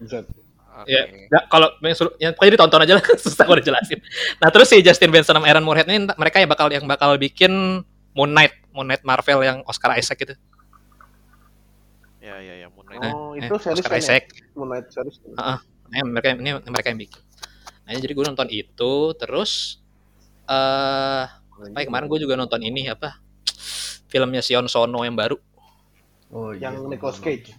[0.00, 0.88] oke.
[0.88, 3.98] ya nggak- kalau yang suruh- yang pokoknya ditonton aja lah susah gue jelasin
[4.38, 7.82] nah terus si Justin Benson sama Aaron Moorhead ini mereka yang bakal yang bakal bikin
[8.10, 10.34] Moon Knight Moon Knight Marvel yang Oscar Isaac gitu
[12.20, 13.00] Ya ya ya Moon Knight.
[13.00, 14.02] Nah, Oh, eh, itu series Oscar kan ya?
[14.02, 15.16] Isaac Moon Knight series.
[15.32, 15.56] Nah,
[15.88, 17.20] ini mereka ini mereka yang bikin
[17.80, 19.82] nah jadi gue nonton itu terus
[20.46, 23.18] eh apa ya, kemarin gue juga nonton ini apa
[24.06, 25.34] filmnya Sion Sono yang baru
[26.30, 26.70] Oh, iya.
[26.70, 27.50] Yang Nicolas Cage.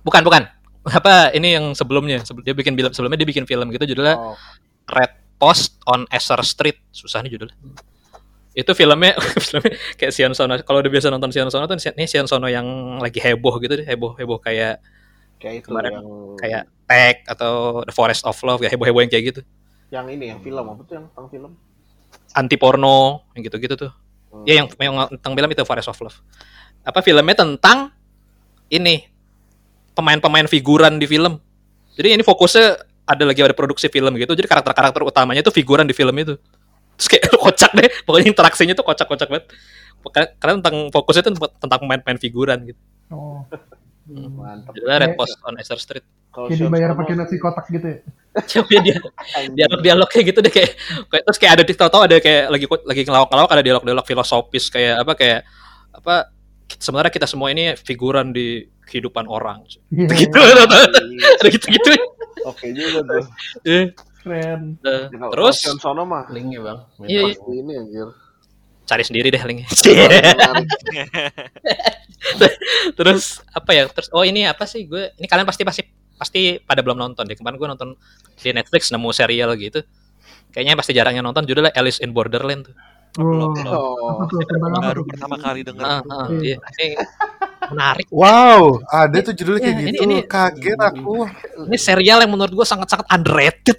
[0.00, 0.42] bukan bukan
[0.84, 4.34] apa ini yang sebelumnya Sebelum- dia bikin film sebelumnya dia bikin film gitu judulnya Oh,
[4.88, 7.54] Red Post on Esser Street susah nih judulnya
[8.52, 9.14] itu filmnya
[9.46, 12.66] filmnya kayak Sion Sono kalau udah biasa nonton Sion Sono tuh ini Sion Sono yang
[12.98, 14.82] lagi heboh gitu deh heboh heboh kayak
[15.38, 16.06] kayak itu Kemarin yang
[16.36, 19.40] kayak Tag atau The Forest of Love ya heboh heboh yang kayak gitu
[19.88, 21.50] yang ini yang film apa tuh yang tentang film?
[22.32, 23.92] anti porno yang gitu gitu tuh
[24.28, 24.42] Hmm.
[24.42, 26.16] ya yang yang tentang film itu Forest of Love
[26.82, 27.92] apa filmnya tentang
[28.72, 29.04] ini
[29.92, 31.36] pemain-pemain figuran di film
[31.92, 35.92] jadi ini fokusnya ada lagi ada produksi film gitu jadi karakter-karakter utamanya itu figuran di
[35.92, 36.40] film itu
[36.96, 39.46] terus kayak kocak deh pokoknya interaksinya tuh kocak-kocak banget
[40.40, 42.80] karena tentang fokusnya tuh tentang pemain-pemain figuran gitu
[43.12, 43.44] oh.
[44.02, 44.74] Mantap.
[44.74, 46.02] judulnya Red Post on Esther Street
[46.34, 47.98] Kalau Kayak dibayar pakai sih, nasi kotak gitu ya.
[48.50, 49.54] Coba dia anjing.
[49.54, 50.70] dialog-dialog kayak gitu deh kayak,
[51.06, 55.06] kayak terus kayak ada di tahu-tahu ada kayak lagi lagi ngelawak-ngelawak ada dialog-dialog filosofis kayak
[55.06, 55.40] apa kayak
[55.92, 56.14] apa
[56.78, 59.64] sebenarnya kita semua ini figuran di kehidupan orang.
[59.90, 60.38] Iya, gitu.
[60.38, 61.90] ada gitu-gitu.
[62.44, 63.24] Oke juga tuh.
[63.64, 64.76] Eh, keren.
[64.82, 65.56] eh, Ya, terus?
[65.78, 66.78] Sono mah Linknya bang.
[67.04, 67.36] Iya, iya.
[67.52, 68.08] ini anjir.
[68.82, 69.70] cari sendiri deh linknya
[72.98, 73.86] terus apa ya?
[73.88, 74.84] Terus oh ini apa sih?
[74.84, 75.82] Gue ini kalian pasti pasti
[76.18, 77.38] pasti pada belum nonton deh.
[77.38, 77.88] Kemarin gue nonton
[78.36, 79.80] di Netflix nemu serial gitu.
[80.52, 81.46] Kayaknya pasti jarang yang nonton.
[81.46, 82.74] Judulnya Alice in Borderland tuh
[83.12, 83.52] Belum.
[83.68, 85.84] Oh, apa Baru pertama kali denger.
[85.84, 86.56] Ah, ah, iya.
[86.56, 86.96] Ini
[87.62, 90.02] menarik Wow, ada tuh judulnya kayak Iya, ini- gitu.
[90.02, 91.16] ini- Kaget aku.
[91.62, 93.78] ini serial yang menurut gue sangat-sangat underrated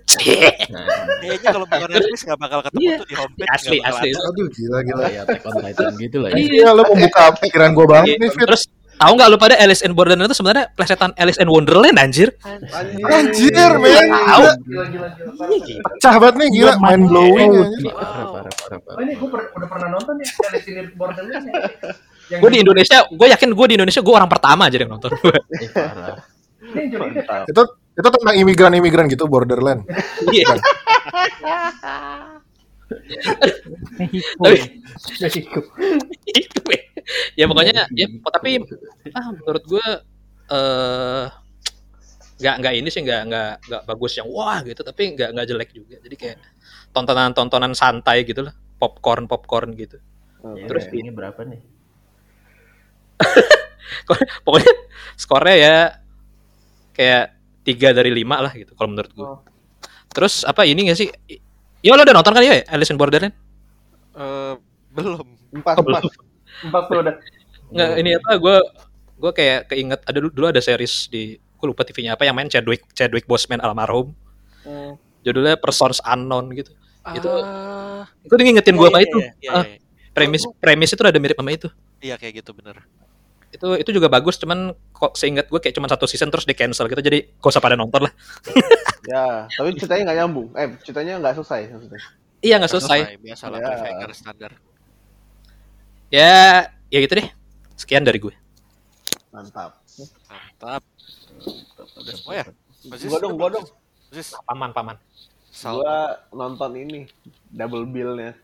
[0.69, 0.85] Nah,
[1.21, 2.95] Kayaknya kalau bukan Netflix nggak bakal ketemu Iya.
[2.95, 3.49] tuh di homepage.
[3.51, 4.19] asli asli ada.
[4.29, 5.03] Aduh gila gila.
[5.43, 6.35] Titan gitu lah ya.
[6.37, 8.39] Iya, lo membuka pikiran gue banget nih, Fit.
[8.39, 8.63] terus
[8.99, 13.06] tahu nggak lu pada Alice in Borderland itu sebenarnya plesetan Alice in Wonderland anjir anjir.
[13.10, 14.06] Anjir, men.
[14.10, 15.29] tahu Gila, gila, gila.
[15.38, 15.82] Parah.
[15.84, 16.73] Pecah banget nih, gila.
[16.79, 17.51] Mind blowing.
[17.53, 18.41] Oh,
[18.73, 21.60] Oh, ini gue udah pernah nonton ya Alice in Borderland ya.
[22.32, 25.12] Yang gue di Indonesia gue yakin gue di Indonesia gue orang pertama aja yang nonton.
[27.45, 27.62] Itu
[27.93, 29.86] itu tentang imigran-imigran gitu, borderland.
[30.34, 30.58] Iya.
[35.21, 35.59] Mexico.
[36.23, 37.43] Ya.
[37.43, 38.63] ya pokoknya ya tapi
[39.11, 39.87] ah menurut gue
[40.53, 41.25] eh
[42.33, 44.81] nggak nggak ini sih nggak nggak nggak bagus yang wah gitu.
[44.83, 45.95] Tapi nggak nggak jelek juga.
[45.99, 46.37] Jadi kayak
[46.95, 49.97] tontonan tontonan santai gitu lah popcorn popcorn gitu.
[50.43, 51.61] Ya, Terus ini berapa nih?
[54.45, 54.73] pokoknya
[55.15, 55.77] skornya ya
[56.93, 57.25] kayak
[57.63, 59.39] tiga dari lima lah gitu kalau menurut gue Oh.
[60.13, 61.09] terus apa ini gak sih
[61.83, 63.35] ya lo udah nonton kan ya Alice in Borderland
[64.13, 64.53] Eh,
[64.91, 65.25] belum.
[65.51, 65.97] Empat, Oh, belum.
[65.99, 66.13] empat.
[66.63, 67.15] Empat tuh udah.
[67.67, 68.57] nggak ini apa gue
[69.15, 72.45] gue kayak keinget ada dulu, dulu ada series di gue lupa TV-nya apa yang main
[72.45, 74.13] Chadwick Chadwick Boseman almarhum
[74.61, 74.95] Hmm.
[75.21, 76.71] judulnya Persons Unknown gitu
[77.11, 79.63] itu Ah, itu dia ngingetin gue iya, apa iya, itu iya, iya, Ah.
[79.65, 79.77] iya.
[80.13, 81.67] premis premis itu ada mirip sama itu
[81.99, 82.79] Iya kayak gitu bener.
[83.53, 86.89] Itu itu juga bagus cuman kok seingat gue kayak cuma satu season terus di cancel
[86.89, 88.13] gitu jadi gak usah pada nonton lah
[89.03, 90.47] Ya, tapi ceritanya nggak nyambung.
[90.55, 92.01] Eh, ceritanya nggak selesai maksudnya.
[92.39, 94.07] iya nggak selesai Biasa lah Ya.
[94.15, 94.51] standar.
[96.07, 96.35] ya
[96.87, 97.27] ya gitu deh
[97.75, 98.31] sekian dari gue
[99.27, 99.81] Mantap.
[100.29, 100.81] Mantap.
[102.23, 102.45] Oh ya.
[102.85, 103.65] Basis, Gua dong, gua dong.
[104.07, 104.37] Basis.
[104.45, 104.95] paman paman
[105.49, 105.97] Sal- Gua
[106.31, 107.09] nonton ini
[107.49, 108.37] double bill-nya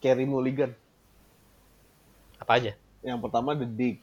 [0.00, 0.72] Carey Mulligan.
[2.40, 2.72] Apa aja?
[3.00, 3.98] Yang pertama The Dig.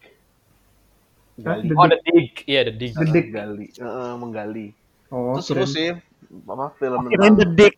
[1.37, 1.69] Gali.
[1.69, 2.31] The Oh, The Dig.
[2.49, 2.93] Iya, The Dig.
[2.97, 3.27] The Dig.
[3.29, 3.67] Gali.
[3.77, 4.67] Heeh, menggali.
[5.07, 5.95] Oh, Terus seru sih
[6.43, 7.77] apa film the tentang dick.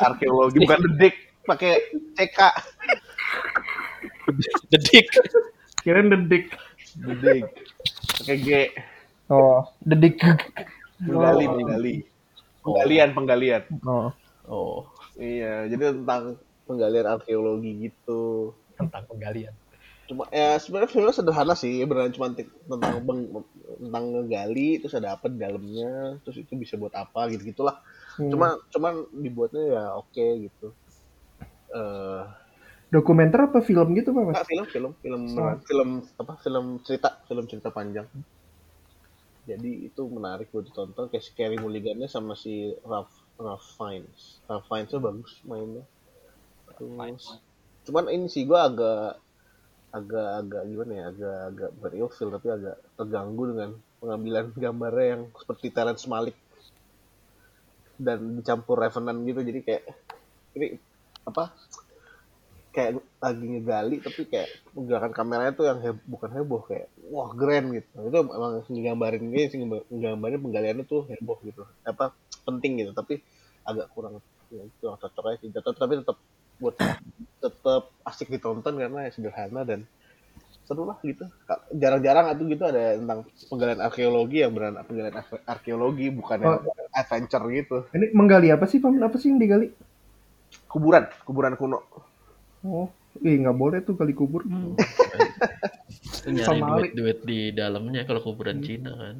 [0.00, 1.72] arkeologi bukan The Dig pakai
[2.16, 2.38] CK
[4.70, 5.06] The Dig.
[5.82, 6.44] Kirain The Dig.
[6.96, 7.44] The Dig
[8.16, 8.48] pakai G
[9.28, 10.16] Oh, The Dig.
[11.00, 11.56] menggali Oh.
[11.56, 11.94] menggali
[12.62, 14.08] penggalian penggalian Oh.
[14.44, 16.36] Oh, iya jadi tentang
[16.66, 19.54] penggalian arkeologi gitu Tentang penggalian.
[20.10, 23.30] cuma ya sebenarnya filmnya sederhana sih beneran cuma tentang beng,
[23.78, 27.78] tentang ngegali terus ada apa di dalamnya terus itu bisa buat apa gitu gitulah
[28.18, 28.26] Hmm.
[28.26, 30.74] cuma cuman dibuatnya ya oke gitu
[31.70, 32.22] eh
[32.90, 34.22] dokumenter apa film gitu Pak?
[34.26, 34.34] Mas?
[34.34, 35.54] nggak film film film Oh.
[35.62, 38.10] film apa film cerita film cerita panjang
[39.46, 44.66] jadi itu menarik buat ditonton kayak si Carey Mulligan-nya sama si Ralph Ralph Fiennes Ralph
[44.66, 45.86] Fiennes bagus mainnya
[46.74, 47.30] terus
[47.86, 48.98] cuman ini sih gua agak
[49.98, 51.70] agak agak gimana ya agak agak
[52.02, 56.36] ilfeel tapi agak terganggu dengan pengambilan gambarnya yang seperti Terrence Malick
[58.00, 59.82] dan dicampur Revenant gitu jadi kayak
[60.56, 60.66] ini
[61.28, 61.54] apa
[62.70, 67.64] kayak lagi ngegali tapi kayak menggunakan kameranya tuh yang heb- bukan heboh kayak wah keren
[67.74, 67.90] gitu.
[68.06, 69.58] Itu emang nggambarin ini sih
[69.90, 71.66] nggambarin penggaliannya tuh heboh gitu.
[71.82, 72.14] Apa
[72.46, 73.18] penting gitu tapi
[73.66, 74.22] agak kurang
[74.54, 75.50] ya, kurang cocok aja sih.
[75.50, 76.16] Tapi tetap
[76.60, 76.76] buat
[77.40, 79.88] tetap asik ditonton karena ya sederhana dan
[80.68, 81.26] seru lah gitu.
[81.74, 86.62] Jarang-jarang atau gitu ada tentang penggalian arkeologi yang beneran penggalian ar- arkeologi bukan yang
[86.94, 87.76] adventure gitu.
[87.90, 89.02] Ini menggali apa sih, Paman?
[89.02, 89.72] Apa sih yang digali?
[90.70, 91.82] kuburan kuburan kuno.
[92.62, 92.86] Oh,
[93.26, 94.46] ih nggak boleh tuh gali kubur.
[96.00, 99.16] itu nyari Sama duit-duit di dalamnya kalau kuburan Cina kan.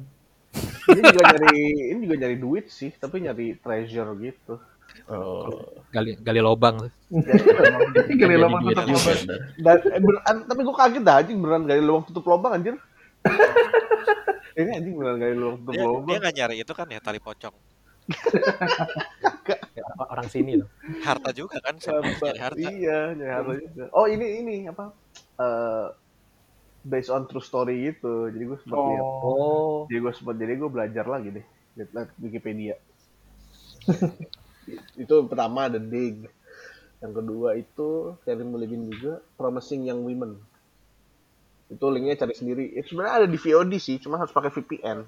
[0.91, 1.63] ini juga nyari
[1.95, 4.59] ini juga nyari duit sih tapi nyari treasure gitu
[5.09, 5.47] Oh,
[5.89, 6.75] Gali gali lobang.
[7.09, 9.17] Gali jadi lama duit tutup lubang.
[9.59, 12.75] dan eh, beneran, tapi gue kaget dah anjing beneran gali lubang tutup lubang anjir
[14.59, 17.19] ini anjing beneran gali lubang tutup Dia, dia lubang nggak nyari itu kan ya tali
[17.19, 17.55] pocong.
[20.01, 20.67] Orang sini loh.
[21.01, 22.59] Harta juga kan, nyari harta.
[22.59, 24.91] iya nyari harta juga oh ini ini apa
[25.35, 25.87] Eh,
[26.83, 29.85] based on true story gitu jadi gue sempat lihat Oh.
[29.85, 32.75] jadi gue sempat jadi gue belajar lagi deh lihat Wikipedia
[34.99, 36.27] itu pertama The Dig
[37.01, 40.37] yang kedua itu Carey Mulligan juga Promising Young Women
[41.71, 45.07] itu linknya cari sendiri ya, sebenarnya ada di VOD sih cuma harus pakai VPN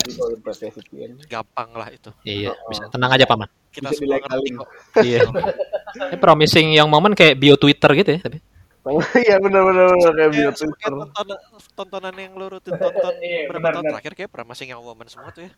[0.00, 2.10] jadi kalau pakai VPN Gampang lah itu.
[2.24, 3.48] Iya, bisa tenang aja paman.
[3.70, 4.54] Kita Bisa semua ngerti dilegalin.
[4.56, 4.68] kok.
[5.06, 5.20] Iya.
[5.90, 8.38] Ini promising yang momen kayak bio Twitter gitu ya, tapi.
[9.28, 11.38] iya benar benar benar kayak bio Twitter tontonan,
[11.76, 15.44] tontonan yang lu rutin tonton Iya, berapa tahun terakhir kayak Promising Young Woman semua tuh
[15.44, 15.52] ya.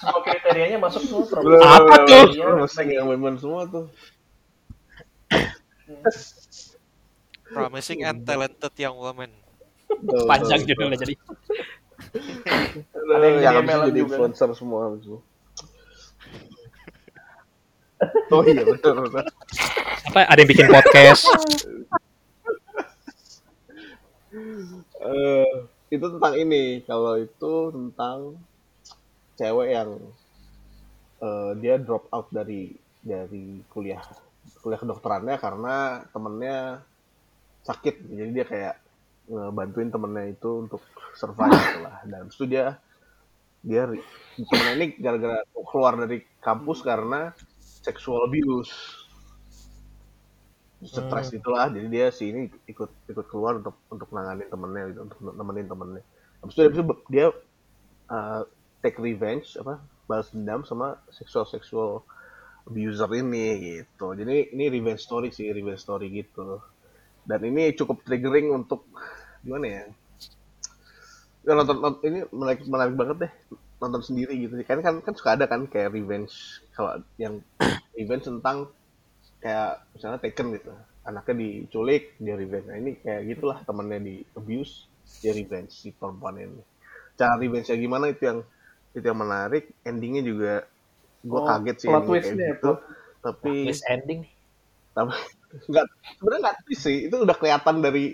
[0.00, 2.24] Semua kriterianya masuk semua Bener, Apa tuh?
[2.38, 3.86] Promising Young Women semua tuh
[7.48, 9.30] Promising and Talented Young Woman.
[9.88, 11.14] Tuh, Panjang tuh, judulnya jadi.
[11.16, 11.34] tuh.
[13.08, 15.18] Ada yang yang jadi habis jadi influencer semua habis itu.
[18.30, 19.26] Oh iya benar.
[20.06, 21.26] Apa ada yang bikin podcast?
[24.98, 25.52] Eh,
[25.94, 28.36] itu tentang ini kalau itu tentang
[29.38, 29.90] cewek yang
[31.22, 34.02] eh, dia drop out dari dari kuliah
[34.60, 36.82] kuliah kedokterannya karena temennya
[37.62, 37.94] sakit.
[38.10, 38.74] Jadi dia kayak
[39.28, 40.82] ngebantuin temennya itu untuk
[41.14, 41.96] survive gitu lah.
[42.04, 42.66] Dan itu dia
[43.62, 43.86] dia
[44.34, 48.72] temennya ini gara-gara keluar dari kampus karena sexual abuse.
[50.78, 51.70] Stres itulah.
[51.70, 56.02] Jadi dia si ini ikut ikut keluar untuk untuk nanganin temennya gitu untuk nemenin temennya.
[56.38, 57.26] Habis itu dia, dia
[58.14, 58.46] uh,
[58.82, 59.74] take revenge apa
[60.08, 60.88] balas dendam sama
[61.18, 61.90] seksual seksual
[62.68, 63.46] abuser ini
[63.82, 64.06] gitu.
[64.20, 66.60] Jadi ini revenge story sih revenge story gitu.
[67.28, 68.80] Dan ini cukup triggering untuk
[69.44, 69.84] gimana ya
[71.46, 73.32] ya nonton, nonton- ini menarik menarik banget deh
[73.78, 74.54] nonton sendiri gitu.
[74.66, 77.40] Kan kan kan suka ada kan kayak revenge kalau yang
[77.98, 78.68] revenge tentang
[79.42, 80.72] kayak misalnya Taken gitu.
[81.08, 82.66] Anaknya diculik dia revenge.
[82.68, 84.88] Nah ini kayak gitulah temennya di abuse
[85.22, 86.62] dia revenge si perempuan ini.
[87.18, 88.40] Cara revenge gimana itu yang
[88.98, 90.52] itu yang menarik endingnya juga
[91.24, 92.70] gue Oh, kaget sih plot kayak ya, gitu.
[93.24, 94.32] tapi Twist ending nih.
[94.96, 95.14] tapi
[95.70, 95.84] nggak
[96.18, 98.04] sebenarnya nggak twist sih itu udah kelihatan dari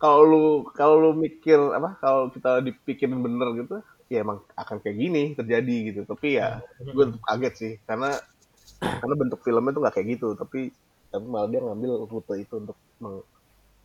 [0.00, 3.76] kalau lu kalau lu mikir apa kalau kita dipikirin bener gitu
[4.08, 6.00] ya emang akan kayak gini terjadi gitu.
[6.08, 8.16] Tapi ya gue tetap kaget sih karena
[8.80, 10.28] karena bentuk filmnya tuh nggak kayak gitu.
[10.40, 10.60] Tapi
[11.12, 13.26] tapi malah dia ngambil rute itu untuk meng-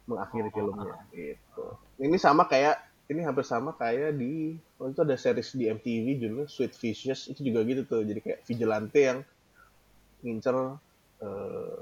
[0.09, 1.63] mengakhiri filmnya gitu.
[1.99, 2.75] Ini sama kayak
[3.11, 7.41] ini hampir sama kayak di waktu itu ada series di MTV judulnya Sweet Vicious itu
[7.47, 8.01] juga gitu tuh.
[8.09, 9.19] Jadi kayak vigilante yang
[10.23, 10.55] ngincer
[11.27, 11.79] eh,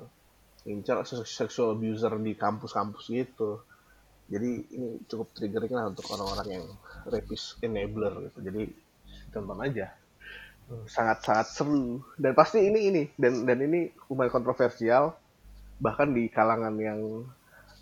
[0.67, 3.49] ngincer se- sexual abuser di kampus-kampus gitu.
[4.33, 6.65] Jadi ini cukup triggering lah untuk orang-orang yang
[7.11, 8.39] rapist enabler gitu.
[8.47, 8.61] Jadi
[9.33, 9.87] tonton aja.
[10.95, 12.01] Sangat-sangat seru.
[12.15, 15.15] Dan pasti ini ini dan dan ini lumayan kontroversial
[15.81, 16.99] bahkan di kalangan yang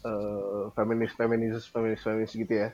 [0.06, 2.70] eh, feminis feminis feminis feminis gitu ya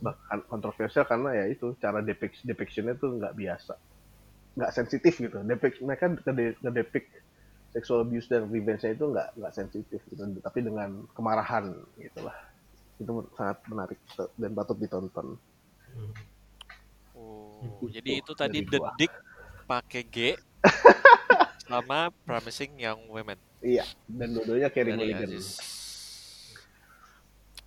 [0.00, 3.74] bahkan kontroversial karena ya itu cara depict depictionnya tuh nggak biasa.
[4.56, 5.36] Nggak sensitif gitu.
[5.44, 6.12] Depict mereka
[6.64, 7.08] ngedepict
[7.72, 10.22] sexual abuse dan revenge-nya itu nggak nggak sensitif gitu.
[10.40, 12.36] Tapi dengan kemarahan gitulah.
[12.96, 14.00] Itu sangat menarik
[14.40, 15.36] dan patut ditonton.
[17.16, 18.00] Oh, Gitu.
[18.00, 18.92] jadi itu tadi dari The gua.
[19.00, 19.12] Dick
[19.66, 20.16] pakai G
[21.68, 23.40] sama Promising Young Women.
[23.64, 25.28] Iya dan dua-duanya Carey dari Mulligan.
[25.32, 25.48] Aziz.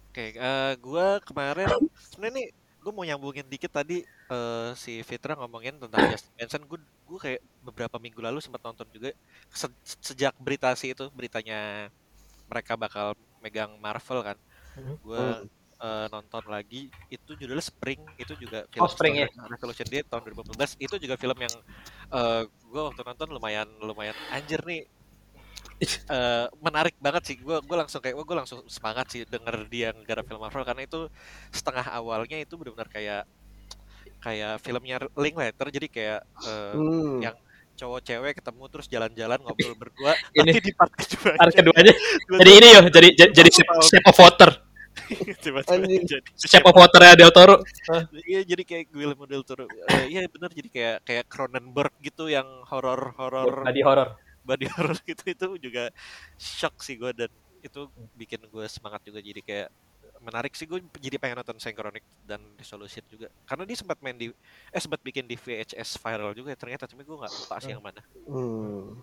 [0.10, 1.70] Oke, eh gua kemarin
[2.10, 2.48] sebenarnya nih
[2.80, 6.62] gue mau nyambungin dikit tadi eh, si Fitra ngomongin tentang Justin Benson.
[6.70, 9.10] Gue gue kayak beberapa minggu lalu sempat nonton juga
[9.54, 11.90] se- sejak berita sih itu beritanya
[12.50, 13.08] mereka bakal
[13.44, 14.38] megang Marvel kan.
[15.04, 15.24] Gue
[15.82, 20.22] eh, nonton lagi itu judulnya Spring itu juga film Oh, Spring, Trek Revolution Day tahun
[20.26, 21.56] 2014 itu juga film yang
[22.16, 24.82] eh gue waktu nonton lumayan lumayan anjir nih
[26.16, 30.28] eh, menarik banget sih gue gue langsung kayak gue langsung semangat sih denger dia ngegarap
[30.28, 31.08] film Marvel karena itu
[31.56, 33.24] setengah awalnya itu benar-benar kayak
[34.20, 37.24] kayak filmnya Linklater jadi kayak eh, Hmm.
[37.24, 37.36] yang
[37.80, 40.60] cowok cewek ketemu terus jalan-jalan ngobrol berdua Ini.
[40.60, 41.94] di part kedua Part keduanya
[42.28, 44.52] jadi ini yo, jadi jadi, jadi shape, shape of water.
[45.40, 45.56] Jadi
[46.60, 47.64] ya Del Toro.
[48.28, 49.66] Iya jadi kayak Guillermo del Toro.
[49.66, 54.20] Eh, Iya benar jadi kayak kayak Cronenberg gitu yang horor horor Body horror.
[54.44, 55.90] Body horror gitu itu juga
[56.40, 59.70] shock sih gue dan itu bikin gue semangat juga jadi kayak
[60.20, 63.32] menarik sih gue jadi pengen nonton Synchronic dan Resolution juga.
[63.48, 64.28] Karena dia sempat main di
[64.72, 68.04] eh sempat bikin di VHS viral juga ternyata tapi gue nggak lupa sih yang mana.
[68.28, 69.00] Hmm.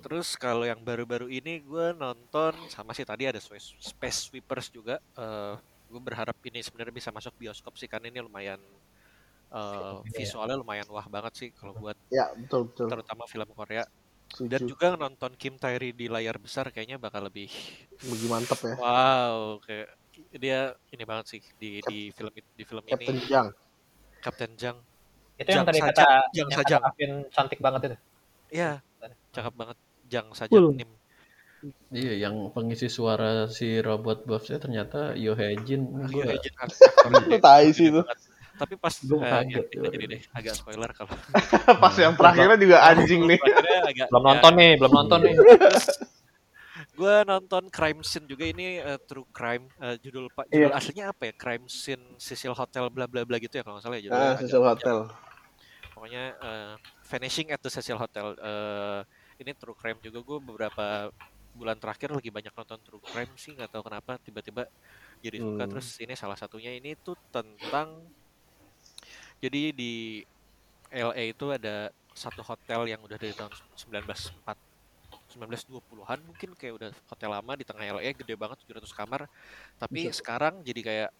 [0.00, 4.96] terus kalau yang baru-baru ini gue nonton sama sih tadi ada Space Space Sweepers juga
[5.12, 8.60] eh gue berharap ini sebenarnya bisa masuk bioskop sih karena ini lumayan
[9.52, 12.88] eh, visualnya lumayan wah banget sih kalau buat ya betul betul.
[12.92, 13.84] terutama film Korea
[14.48, 14.70] dan Setuju.
[14.76, 17.48] juga nonton Kim Tae-ri di layar besar kayaknya bakal lebih
[17.98, 19.88] Bagi mantep ya wow kayak
[20.36, 20.60] dia
[20.92, 23.48] ini banget sih di di film di film Captain ini Jang
[24.20, 24.76] Kapten Jang
[25.38, 26.82] Itu yang Jang tadi Sajang, kata Jang yang.
[26.82, 27.96] Alvin cantik banget itu.
[28.50, 28.70] ya
[29.32, 29.76] cakep banget
[30.10, 30.74] Jang Sajang Cool.
[30.76, 30.90] Nim
[31.90, 35.90] Iya, yang pengisi suara si robot buffnya ternyata Yo Hejin.
[35.90, 38.27] Ah, Gue iya, Jin, aktor itu gede tai sih itu banget.
[38.58, 41.14] Tapi pas eh, kaget ya, jadi deh agak spoiler kalau
[41.82, 43.38] pas yang terakhirnya juga anjing nih.
[43.86, 45.34] Agak Belum ya, nonton nih, belum nonton nih.
[46.98, 51.30] gue nonton crime scene juga ini eh, true crime Eh, judul pak judul aslinya apa
[51.30, 51.32] ya?
[51.38, 54.26] Crime scene Cecil Hotel bla bla bla gitu ya kalau nggak salah ya judulnya.
[54.26, 54.62] Ah agak Cecil.
[54.66, 54.98] Hotel
[55.98, 56.74] pokoknya eh,
[57.10, 58.34] Vanishing at the Cecil Hotel.
[58.38, 59.00] Eh,
[59.42, 60.18] ini true crime juga.
[60.22, 61.10] Gue beberapa
[61.58, 64.70] bulan terakhir lagi banyak nonton true crime sih nggak tahu kenapa tiba-tiba
[65.18, 65.66] jadi suka.
[65.66, 65.70] Hmm.
[65.74, 68.06] terus ini salah satunya ini tuh tentang
[69.38, 70.22] jadi di
[70.90, 74.42] LA itu ada satu hotel yang udah dari tahun 1904
[75.28, 79.28] 1920-an mungkin kayak udah hotel lama di tengah LA gede banget 700 kamar
[79.76, 81.10] tapi sekarang jadi kayak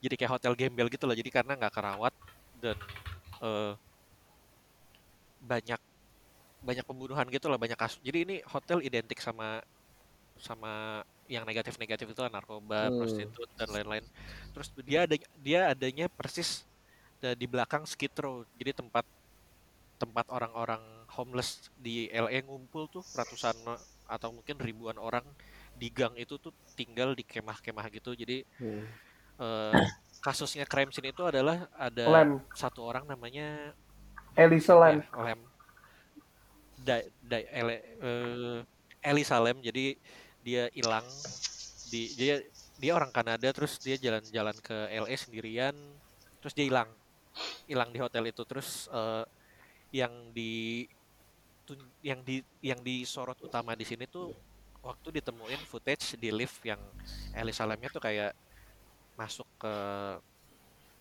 [0.00, 2.14] jadi kayak hotel gembel gitu loh jadi karena nggak kerawat
[2.58, 2.76] dan
[3.44, 3.72] eh,
[5.44, 5.80] banyak
[6.64, 9.60] banyak pembunuhan gitu lah banyak kasus jadi ini hotel identik sama
[10.40, 13.00] sama yang negatif-negatif itu narkoba, Hmm.
[13.00, 14.04] prostitut dan lain-lain.
[14.52, 16.68] Terus dia ada dia adanya persis
[17.32, 18.44] di belakang Skid Row.
[18.60, 19.08] Jadi tempat
[19.96, 20.82] tempat orang-orang
[21.16, 23.56] homeless di LA ngumpul tuh ratusan
[24.04, 25.24] atau mungkin ribuan orang
[25.72, 28.12] di gang itu tuh tinggal di kemah-kemah gitu.
[28.12, 28.84] Jadi Hmm.
[29.40, 29.80] eh,
[30.22, 33.72] kasusnya crime scene itu adalah ada Lem, satu orang namanya
[34.36, 35.00] Elisa Lem.
[35.00, 35.40] ya, Lem.
[36.84, 38.58] Da, da, ele, eh,
[39.00, 39.58] Elisa Lem.
[39.64, 39.96] Jadi
[40.44, 41.06] dia hilang
[41.88, 42.44] di dia
[42.76, 45.72] dia orang Kanada terus dia jalan-jalan ke LA sendirian
[46.42, 46.90] terus dia hilang
[47.66, 48.42] hilang di hotel itu.
[48.46, 49.24] Terus eh,
[49.94, 50.84] yang di
[52.04, 54.34] yang di yang disorot utama di sini tuh
[54.84, 56.80] waktu ditemuin footage di lift yang
[57.32, 58.36] Elisa Lemnya tuh kayak
[59.16, 59.74] masuk ke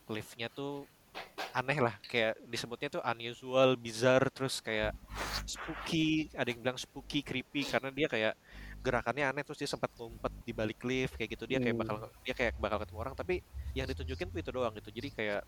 [0.07, 0.87] liftnya tuh
[1.53, 1.95] aneh lah.
[2.07, 4.95] Kayak disebutnya tuh unusual, bizarre terus kayak
[5.45, 8.33] spooky, ada yang bilang spooky, creepy karena dia kayak
[8.83, 11.45] gerakannya aneh terus dia sempat ngumpet di balik lift kayak gitu.
[11.45, 13.35] Dia kayak bakal dia kayak bakal ketemu orang tapi
[13.75, 14.89] yang ditunjukin tuh itu doang gitu.
[14.89, 15.41] Jadi kayak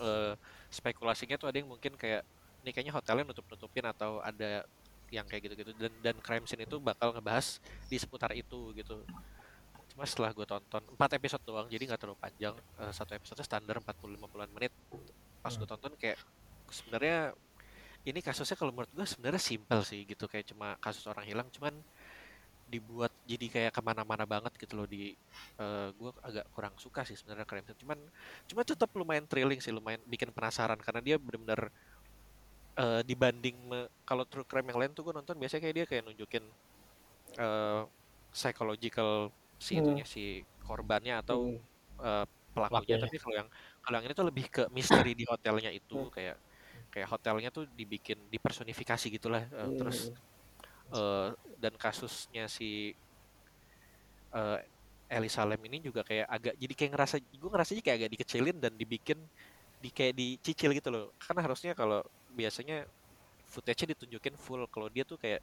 [0.00, 0.34] eh,
[0.70, 2.22] spekulasinya tuh ada yang mungkin kayak
[2.60, 4.64] ini kayaknya hotelnya nutup-nutupin atau ada
[5.10, 5.72] yang kayak gitu-gitu.
[5.74, 7.58] Dan dan crime scene itu bakal ngebahas
[7.90, 9.02] di seputar itu gitu.
[9.90, 12.54] Cuma setelah gue tonton empat episode doang jadi nggak terlalu panjang.
[12.78, 14.72] Eh, satu episode standar 40-50 menit.
[15.42, 16.20] Pas gue tonton kayak
[16.70, 17.34] sebenarnya
[18.00, 20.30] ini kasusnya kalau menurut gue sebenarnya simpel sih gitu.
[20.30, 21.74] Kayak cuma kasus orang hilang cuman
[22.70, 25.12] dibuat jadi kayak ke mana-mana banget gitu loh di
[25.98, 27.98] gue agak kurang suka sih sebenarnya Crime Scene cuman
[28.48, 30.78] cuma tetap lumayan thrilling sih lumayan bikin penasaran.
[30.80, 31.68] Karena dia benar-benar
[32.78, 33.56] eh, dibanding
[34.08, 36.44] kalau true crime yang lain tuh gue nonton biasanya kayak dia kayak nunjukin
[37.38, 37.82] eh,
[38.32, 39.80] psychological si Hmm.
[39.84, 40.24] itunya si
[40.64, 41.38] korbannya atau
[42.00, 42.96] eh, pelakunya.
[42.96, 42.96] Pelakunya.
[43.04, 43.48] tapi kalau yang
[43.84, 46.08] kalau yang ini tuh lebih ke misteri di hotelnya itu.
[46.14, 46.36] Kayak
[46.90, 50.10] kayak hotelnya tuh dibikin dipersonifikasi gitulah eh, terus
[50.92, 51.28] eh,
[51.60, 52.92] dan kasusnya si
[54.30, 54.58] eh
[55.10, 58.72] Ellie Salem ini juga kayak agak jadi kayak ngerasa gue ngerasanya kayak agak dikecilin dan
[58.78, 59.18] dibikin
[59.82, 61.10] di kayak dicicil gitu loh.
[61.18, 62.86] Karena harusnya kalau biasanya
[63.50, 65.42] footage-nya ditunjukin full kalau dia tuh kayak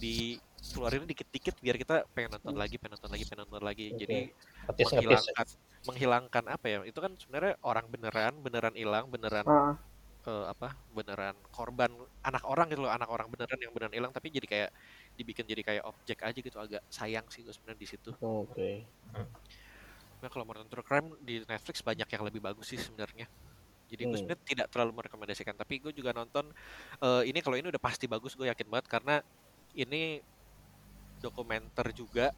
[0.00, 3.86] dikeluarin dikit-dikit biar kita pengen nonton lagi pengen nonton lagi pengen nonton lagi.
[3.92, 4.96] Jadi Ngetis, ngetis.
[4.96, 5.46] menghilangkan
[5.86, 6.78] menghilangkan apa ya?
[6.88, 9.76] Itu kan sebenarnya orang beneran beneran hilang beneran Ah.
[10.26, 11.90] Eh, apa beneran korban
[12.22, 14.70] anak orang gitu loh anak orang beneran yang beneran hilang tapi jadi kayak
[15.14, 18.84] dibikin jadi kayak objek aja gitu agak sayang sih gue sebenarnya di situ Oke.
[20.16, 23.28] Nah, kalau nonton true crime di Netflix banyak yang lebih bagus sih sebenarnya
[23.86, 24.18] jadi gue Hmm.
[24.18, 26.50] sebenarnya tidak terlalu merekomendasikan tapi gue juga nonton
[27.02, 29.22] eh, ini kalau ini udah pasti bagus gue yakin banget karena
[29.76, 30.18] ini
[31.22, 32.32] dokumenter juga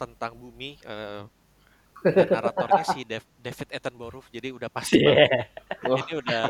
[0.00, 1.28] tentang bumi dan
[2.02, 5.48] naratornya si Dav- David Attenborough jadi udah pasti Yeah.
[5.80, 6.04] banget.
[6.04, 6.42] ini udah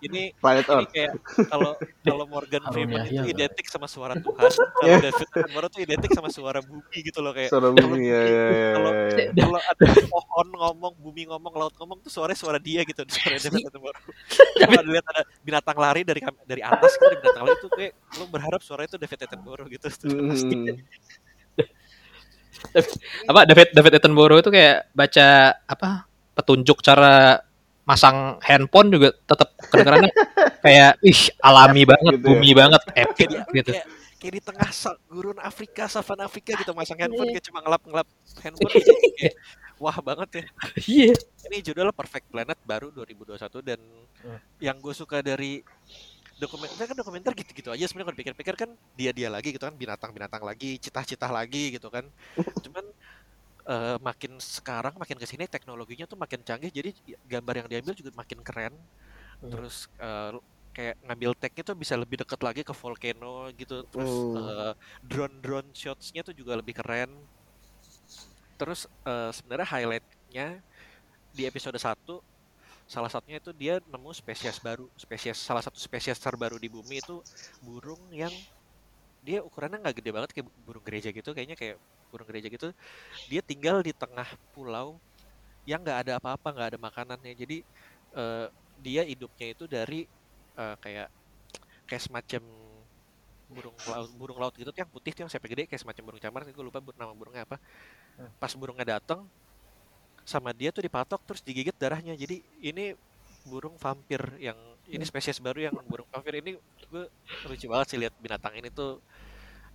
[0.00, 1.12] ini Planet ini kayak
[1.46, 1.72] kalau
[2.02, 3.30] kalau Morgan Freeman itu nggak?
[3.30, 7.50] identik sama suara Tuhan kalau David Attenborough tuh identik sama suara bumi gitu loh kayak
[7.50, 8.70] Suara kalau bumi ya ya ya.
[8.72, 8.90] kalau
[9.36, 13.62] kalau ada pohon ngomong, bumi ngomong, laut ngomong tuh suaranya suara dia gitu, suara David
[13.64, 14.02] Attenborough.
[14.56, 18.24] Kalau dilihat ada binatang lari dari dari atas gitu, ada binatang lari itu kayak lu
[18.26, 19.86] berharap suara itu David Attenborough gitu.
[19.86, 20.56] Itu pasti.
[22.72, 23.30] Hmm.
[23.30, 25.26] apa David David Attenborough itu kayak baca
[25.66, 25.88] apa
[26.32, 27.40] petunjuk cara
[27.82, 30.10] masang handphone juga tetap kedengarannya
[30.64, 32.26] kayak ih alami banget Gitu ya.
[32.26, 33.86] bumi banget kayak epic di, gitu kayak,
[34.18, 34.70] kayak di tengah
[35.06, 38.08] gurun Afrika, savana Afrika gitu masang handphone kayak cuma ngelap-ngelap
[38.42, 38.92] handphone gitu.
[39.16, 39.34] Kayak,
[39.76, 40.44] wah banget ya.
[40.88, 41.12] iya
[41.46, 43.80] Ini judulnya Perfect Planet baru 2021 dan
[44.58, 45.62] yang gue suka dari
[46.36, 50.76] dokumenter kan dokumenter gitu-gitu aja sebenarnya kalau dipikir-pikir kan dia-dia lagi gitu kan binatang-binatang lagi
[50.80, 52.04] citah-citah lagi gitu kan.
[52.64, 52.84] Cuman
[53.68, 56.90] eh, makin sekarang makin ke sini teknologinya tuh makin canggih jadi
[57.26, 58.74] gambar yang diambil juga makin keren.
[59.52, 60.32] Terus eh,
[60.76, 64.36] kayak ngambil tagnya tuh bisa lebih deket lagi ke volcano gitu terus Hmm.
[64.36, 64.72] eh,
[65.04, 67.10] drone-drone shotsnya tuh juga lebih keren.
[68.56, 70.46] Terus eh, sebenarnya highlightnya
[71.36, 72.20] di episode 1
[72.86, 77.18] salah satunya itu dia nemu spesies baru spesies salah satu spesies terbaru di bumi itu
[77.58, 78.30] burung yang
[79.26, 81.76] dia ukurannya nggak gede banget kayak burung gereja gitu kayaknya kayak
[82.14, 82.70] burung gereja gitu.
[83.26, 85.02] Dia tinggal di tengah pulau
[85.66, 87.34] yang nggak ada apa-apa nggak ada makanannya.
[87.34, 87.56] Jadi
[88.14, 88.46] eh,
[88.78, 90.06] dia hidupnya itu dari
[90.54, 91.08] eh, kayak
[91.90, 92.42] kayak semacam
[93.46, 96.40] burung laut burung laut gitu yang putih tuh yang sampai gede kayak semacam burung camar
[96.46, 97.58] gue lupa nama burungnya apa.
[98.38, 99.26] Pas burungnya datang
[100.26, 102.18] sama dia tuh dipatok terus digigit darahnya.
[102.18, 102.92] Jadi ini
[103.46, 104.58] burung vampir yang
[104.90, 106.58] ini spesies baru yang burung vampir ini
[106.90, 107.04] gue
[107.46, 108.98] lucu banget sih lihat binatang ini tuh.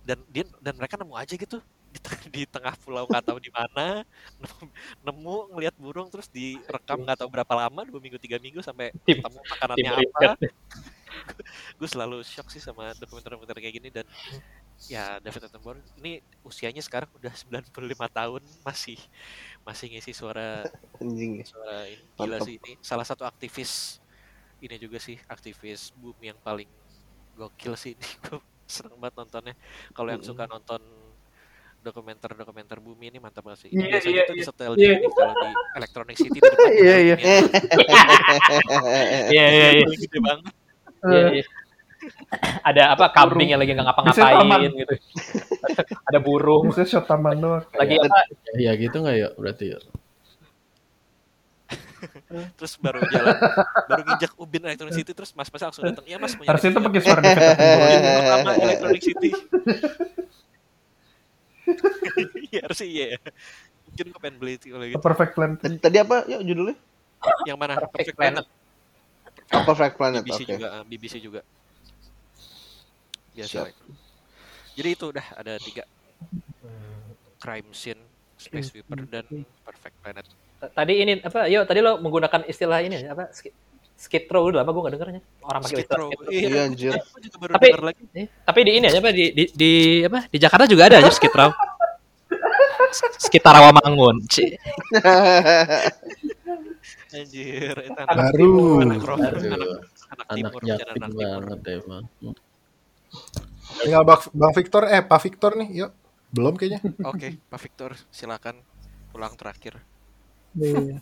[0.04, 1.98] Dan dia dan mereka nemu aja gitu di,
[2.32, 4.02] di tengah pulau nggak tahu di mana
[4.40, 4.64] nemu,
[5.04, 9.20] nemu ngelihat burung terus direkam nggak tahu berapa lama dua minggu tiga minggu sampai Tim-
[9.20, 10.32] ketemu makanannya tim apa.
[11.78, 14.08] Gue selalu shock sih sama dokumenter-dokumenter kayak gini dan
[14.86, 17.70] ya David Attenborough ini usianya sekarang udah 95
[18.08, 18.98] tahun masih
[19.62, 20.66] masih ngisi suara
[21.02, 21.44] Anjing ya.
[21.46, 22.46] suara ini gila Mantap.
[22.46, 24.02] sih ini salah satu aktivis
[24.58, 26.66] ini juga sih aktivis bumi yang paling
[27.34, 29.54] gokil sih ini gue seneng banget nontonnya
[29.92, 30.80] kalau yang suka nonton
[31.82, 34.46] dokumenter-dokumenter bumi ini mantap banget sih Iya, biasanya iya, itu di iya.
[34.46, 34.94] setel Iya.
[35.02, 37.16] di kalau di Electronic City di depan Iya, iya.
[37.18, 37.42] gedungnya.
[39.28, 40.54] iya iya iya gede banget
[41.02, 41.44] Iya, iya.
[42.62, 44.94] Ada apa kambing yang lagi nggak ngapa-ngapain gitu
[46.02, 47.62] ada burung Biasanya shot taman doang.
[47.72, 48.18] lagi Ya, apa
[48.58, 49.78] ya gitu nggak ya berarti ya
[52.58, 53.36] terus baru jalan
[53.86, 56.78] baru nginjak ubin Electronic City terus mas mas langsung datang iya mas nyari Harusnya itu
[56.78, 57.20] siapa?" pakai suara
[58.18, 59.30] pertama Electronic City
[62.50, 63.18] iya harusnya iya ya.
[63.86, 65.58] mungkin gue pengen beli itu kalau gitu Perfect Planet.
[65.60, 66.76] Tadi, tadi apa ya judulnya?
[67.46, 68.44] yang mana Perfect Planet.
[69.52, 70.22] Oh, Perfect Planet.
[70.24, 70.52] BBC Oke.
[70.56, 71.40] juga BBC juga
[73.32, 73.74] biasa Siap.
[74.72, 75.84] jadi itu udah ada tiga
[77.38, 78.00] crime scene
[78.36, 79.24] space sweeper dan
[79.62, 80.26] perfect planet
[80.70, 83.54] tadi ini apa yo tadi lo menggunakan istilah ini apa ski-
[83.92, 86.08] skid row dulu apa gue nggak dengernya orang pakai Skid istilah Row.
[86.08, 86.30] skid row.
[86.30, 86.92] Iya, Iya, anjir.
[87.54, 88.02] Tapi- lagi.
[88.14, 89.70] Eh, tapi di ini aja apa di, di di
[90.02, 91.50] apa di Jakarta juga ada aja skid row
[93.16, 94.20] sekitar Rawamangun.
[97.12, 98.80] Anjir, itu anak Baru.
[98.80, 99.40] timur, anak anak,
[100.08, 100.60] anak anak timur.
[101.12, 102.04] banget emang.
[103.82, 105.90] Tinggal Bang, Bang Victor, eh Pak Victor nih, yuk.
[106.32, 106.80] Belum kayaknya.
[107.04, 108.56] Oke, Pak Victor, silakan
[109.12, 109.80] pulang terakhir.
[110.56, 111.00] Iya.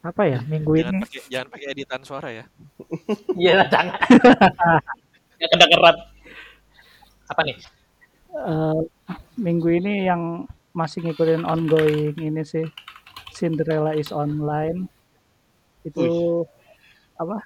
[0.00, 1.04] Apa ya minggu Jangan ini?
[1.04, 2.44] pakai jangan pakai editan suara ya.
[3.36, 4.00] Iya jangan.
[5.36, 5.96] Ya kedengeran.
[7.28, 7.56] Apa nih?
[8.30, 8.80] Eh,
[9.36, 12.62] minggu ini yang masih ngikutin ongoing ini sih
[13.34, 14.86] Cinderella is online
[15.82, 16.44] itu
[17.18, 17.42] apa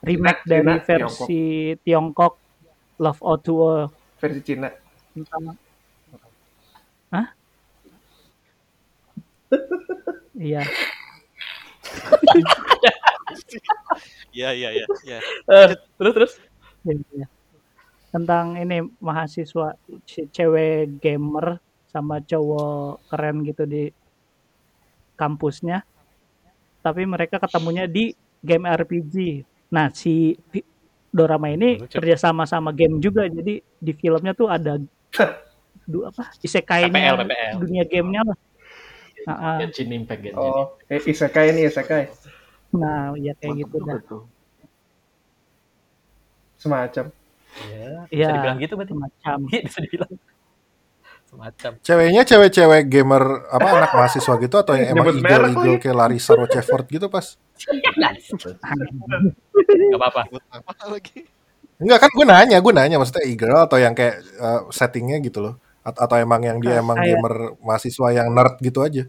[0.00, 1.26] remake Cina, dari Tiongkok.
[1.26, 1.40] versi
[1.84, 2.34] Tiongkok
[3.00, 3.80] Love O to War
[4.20, 4.68] Versi Cina.
[5.12, 5.44] tentang
[7.10, 7.26] Hah?
[10.40, 10.62] Iya,
[14.30, 15.18] Iya, iya, iya, iya.
[15.44, 16.32] Eh, terus terus.
[16.86, 17.26] iya, iya.
[18.10, 19.74] Tentang ini mahasiswa
[20.06, 21.58] ce- cewek gamer
[21.90, 23.90] sama cowok keren gitu di
[25.18, 25.82] kampusnya.
[26.80, 29.44] Tapi mereka ketemunya di game RPG.
[29.70, 30.34] Nah, si
[31.10, 31.98] Dorama ini Lucu.
[31.98, 33.26] kerjasama sama game juga.
[33.26, 34.78] Jadi di filmnya tuh ada
[35.90, 37.54] du apa isekainya PPL, PPL.
[37.58, 38.38] dunia gamenya lah.
[39.20, 39.58] Nah, ah.
[39.58, 42.08] Genshin Impact, Genshin Oh, eh, isekai ini isekai.
[42.70, 43.98] nah ya kayak gitu dah.
[43.98, 44.20] Betul.
[46.56, 47.04] Semacam.
[47.66, 48.94] Iya, Iya, bisa dibilang gitu berarti.
[48.94, 50.12] Macam Iya, bisa dibilang.
[51.26, 51.70] Semacam.
[51.82, 55.78] Ceweknya cewek-cewek gamer apa anak mahasiswa gitu atau yang emang lagi.
[55.78, 57.38] kayak Larissa Rochefort gitu pas?
[59.90, 60.22] Gak apa-apa.
[61.80, 65.54] Enggak kan gue nanya, gue nanya maksudnya e-girl atau yang kayak eh, settingnya gitu loh.
[65.80, 69.04] A- atau emang yang dia Kayak- emang gamer mahasiswa yang nerd gitu aja.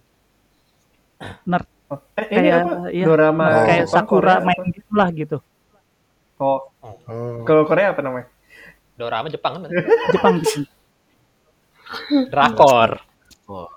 [1.92, 2.76] Oh, eh, ini kayak apa?
[2.90, 3.66] iya, Dorama Oh.
[3.68, 5.38] kayak Sakura Korea, main gitu lah gitu.
[6.40, 7.44] Oh, Oh.
[7.44, 8.32] kalau Korea apa namanya?
[8.96, 9.70] Dorama Jepang kan.
[10.10, 10.64] Jepang gitu.
[12.32, 13.04] Drakor.
[13.46, 13.68] Oh,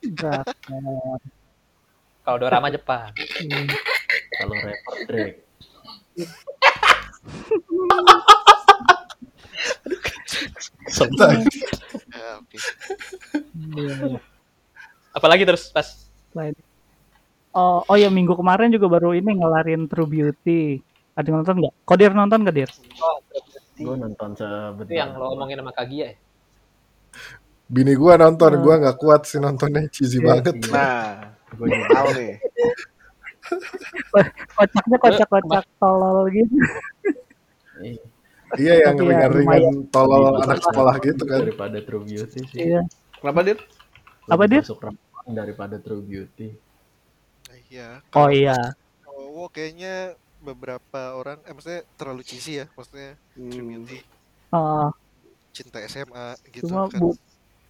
[0.00, 1.18] Drakor.
[2.22, 3.10] Kalau dorama Jepang.
[4.40, 5.36] Kalau rapper Drake.
[12.10, 12.56] Ya, oke.
[13.76, 14.18] Iya.
[15.12, 16.54] Apalagi terus pas Lain.
[17.50, 20.78] Oh, oh ya minggu kemarin juga baru ini ngelarin True Beauty.
[21.18, 21.74] Ada yang nonton nggak?
[21.82, 22.70] Kodir nonton nggak Dir?
[23.80, 24.94] Gue nonton itu sebentar.
[24.94, 26.16] yang lo ngomongin sama Kagia ya.
[27.70, 30.58] Bini gua nonton, gua nggak kuat sih nontonnya cheesy banget.
[30.70, 31.86] Nah, Gue juga.
[31.90, 32.32] tahu nih.
[34.54, 36.54] Kocaknya kocak-kocak tolol gitu.
[37.80, 38.02] Iya.
[38.58, 41.46] Iya yang Tapi ya, ringan-ringan tolol anak sekolah gitu kan.
[41.46, 42.58] Daripada True Beauty sih.
[42.58, 42.82] Iya.
[43.22, 43.56] Kenapa dia?
[44.26, 44.66] Apa, Dit?
[44.66, 44.78] Masuk
[45.30, 46.48] daripada True Beauty.
[47.70, 48.02] Iya.
[48.18, 48.74] Oh iya.
[49.06, 53.68] cowok kayaknya beberapa orang, eh maksudnya terlalu cheesy ya, maksudnya True Hmm.
[53.70, 53.98] Beauty,
[54.50, 54.90] Oh,
[55.54, 56.98] cinta SMA gitu cuma kan.
[56.98, 57.18] buat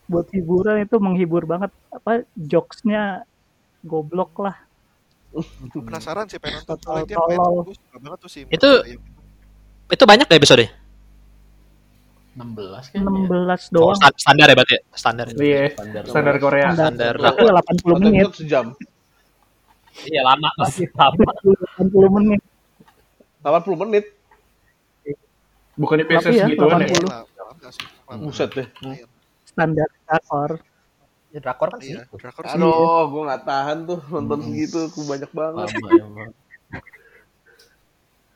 [0.09, 1.69] buat hiburan itu menghibur banget.
[1.93, 3.29] Apa jokesnya
[3.85, 4.57] goblok lah.
[5.73, 6.79] Penasaran sih pengen nonton.
[6.81, 8.43] Soalnya dia main gue suka banget tuh sih.
[8.47, 9.03] Itu- yang-
[9.89, 10.67] Itu banyak deh episode.
[12.31, 13.11] 16 kayaknya.
[13.27, 13.99] 16 Oh, doang.
[13.99, 14.75] sta- standar ya berarti.
[14.75, 14.81] ya?
[14.93, 15.27] Standar.
[15.31, 16.03] Iya, Standar.
[16.07, 16.69] standar Korea.
[16.71, 17.15] Standar.
[17.19, 18.27] Ya 80 Satu menit.
[18.33, 18.67] sejam.
[20.07, 20.49] Iya lama.
[20.55, 20.67] lama.
[21.83, 22.43] 80 menit.
[23.43, 24.05] 80 menit.
[25.75, 26.87] Bukannya biasa Tapi ya, segituan ya?
[26.87, 27.09] 80.
[27.09, 28.21] Lama, lama sih, lama.
[28.23, 28.69] Buset deh.
[29.43, 30.51] Standar drakor.
[31.31, 31.95] Ya, drakor kan sih.
[31.95, 32.59] Iya, drakor sih.
[32.59, 34.91] Aduh, gue gak tahan tuh nonton segitu.
[34.91, 35.69] Aku banyak banget.
[35.71, 35.91] Lama.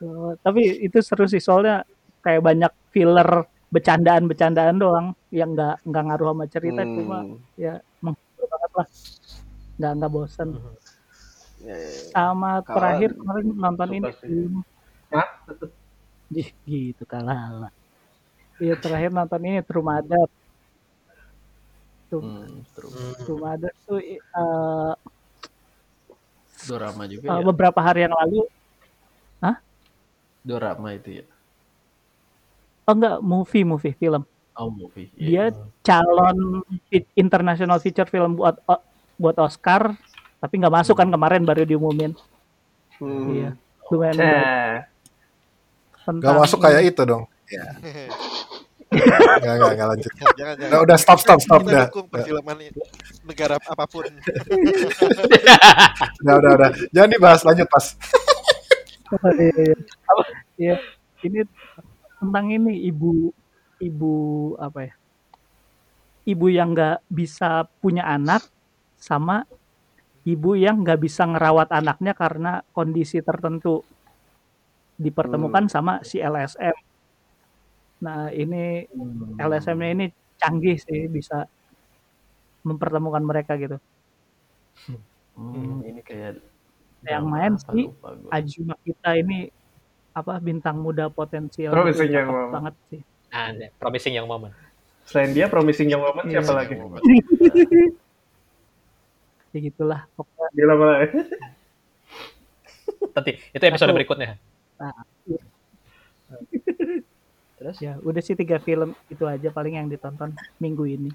[0.03, 1.87] Oh, tapi itu seru sih soalnya
[2.19, 6.93] kayak banyak filler bercandaan-bercandaan doang yang nggak nggak ngaruh sama cerita Hmm.
[6.99, 7.19] cuma
[7.55, 8.87] ya menghibur banget lah
[9.79, 10.49] nggak nggak bosan
[11.63, 12.03] Ya, ya, ya.
[12.11, 14.27] sama Kalah terakhir kemarin nonton ini sih.
[14.27, 14.53] film
[15.15, 15.27] Hah?
[16.67, 17.71] Gitu kalah lah
[18.59, 19.79] iya terakhir nonton ini True
[22.21, 23.25] Mother True, Hmm, True.
[23.25, 24.19] True Mother tuh eh,
[26.65, 27.43] Dorama juga eh, ya.
[27.43, 28.45] beberapa hari yang lalu
[30.45, 31.25] Dorama itu ya.
[32.85, 34.21] oh enggak movie movie film
[34.55, 35.11] Oh, movie.
[35.11, 35.67] dia Iya.
[35.83, 36.63] calon
[37.17, 38.55] international feature film buat
[39.17, 39.97] buat Oscar
[40.39, 42.13] tapi nggak masuk kan kemarin baru diumumin
[42.95, 43.27] Hmm.
[43.33, 43.49] iya
[43.91, 44.15] lumayan
[46.21, 47.25] Gak masuk kayak itu dong.
[48.95, 50.11] Gak, gak, gak lanjut.
[50.39, 50.69] jangan, jangan.
[50.71, 51.61] Udah, udah stop, stop, stop.
[51.63, 52.57] Kita Udah, dukung perfilman
[53.27, 54.05] negara apa pun.
[56.23, 56.69] udah, udah, udah.
[56.95, 57.85] Jangan dibahas, lanjut pas.
[59.37, 59.75] Iya, iya.
[60.55, 60.75] Iya,
[61.27, 61.43] ini
[62.19, 63.29] tentang ini ibu
[63.77, 64.13] ibu
[64.57, 64.93] apa ya
[66.25, 68.41] ibu yang nggak bisa punya anak
[68.97, 69.45] sama
[70.25, 73.85] ibu yang nggak bisa ngerawat anaknya karena kondisi tertentu
[74.97, 76.73] dipertemukan sama si LSM
[78.05, 79.35] nah ini Hmm.
[79.41, 80.05] LSM-nya ini
[80.37, 81.47] canggih sih bisa
[82.61, 83.77] mempertemukan mereka gitu.
[85.33, 86.37] Hmm, ini kayak
[87.01, 87.83] Yang main sih.
[88.29, 89.49] Ajuma kita ini
[90.11, 92.51] apa bintang muda potensial Promising cakep woman.
[92.51, 92.99] banget sih.
[93.27, 94.51] Nah, promising young moment.
[95.03, 96.39] Selain dia promising young woman Iya.
[96.39, 96.73] siapa lagi?
[99.51, 100.47] Ya gitulah pokoknya.
[100.51, 101.09] Gila banget.
[103.13, 104.35] Nanti itu episode berikutnya.
[107.65, 111.09] Terus Ya udah sih tiga film itu aja paling yang ditonton minggu ini.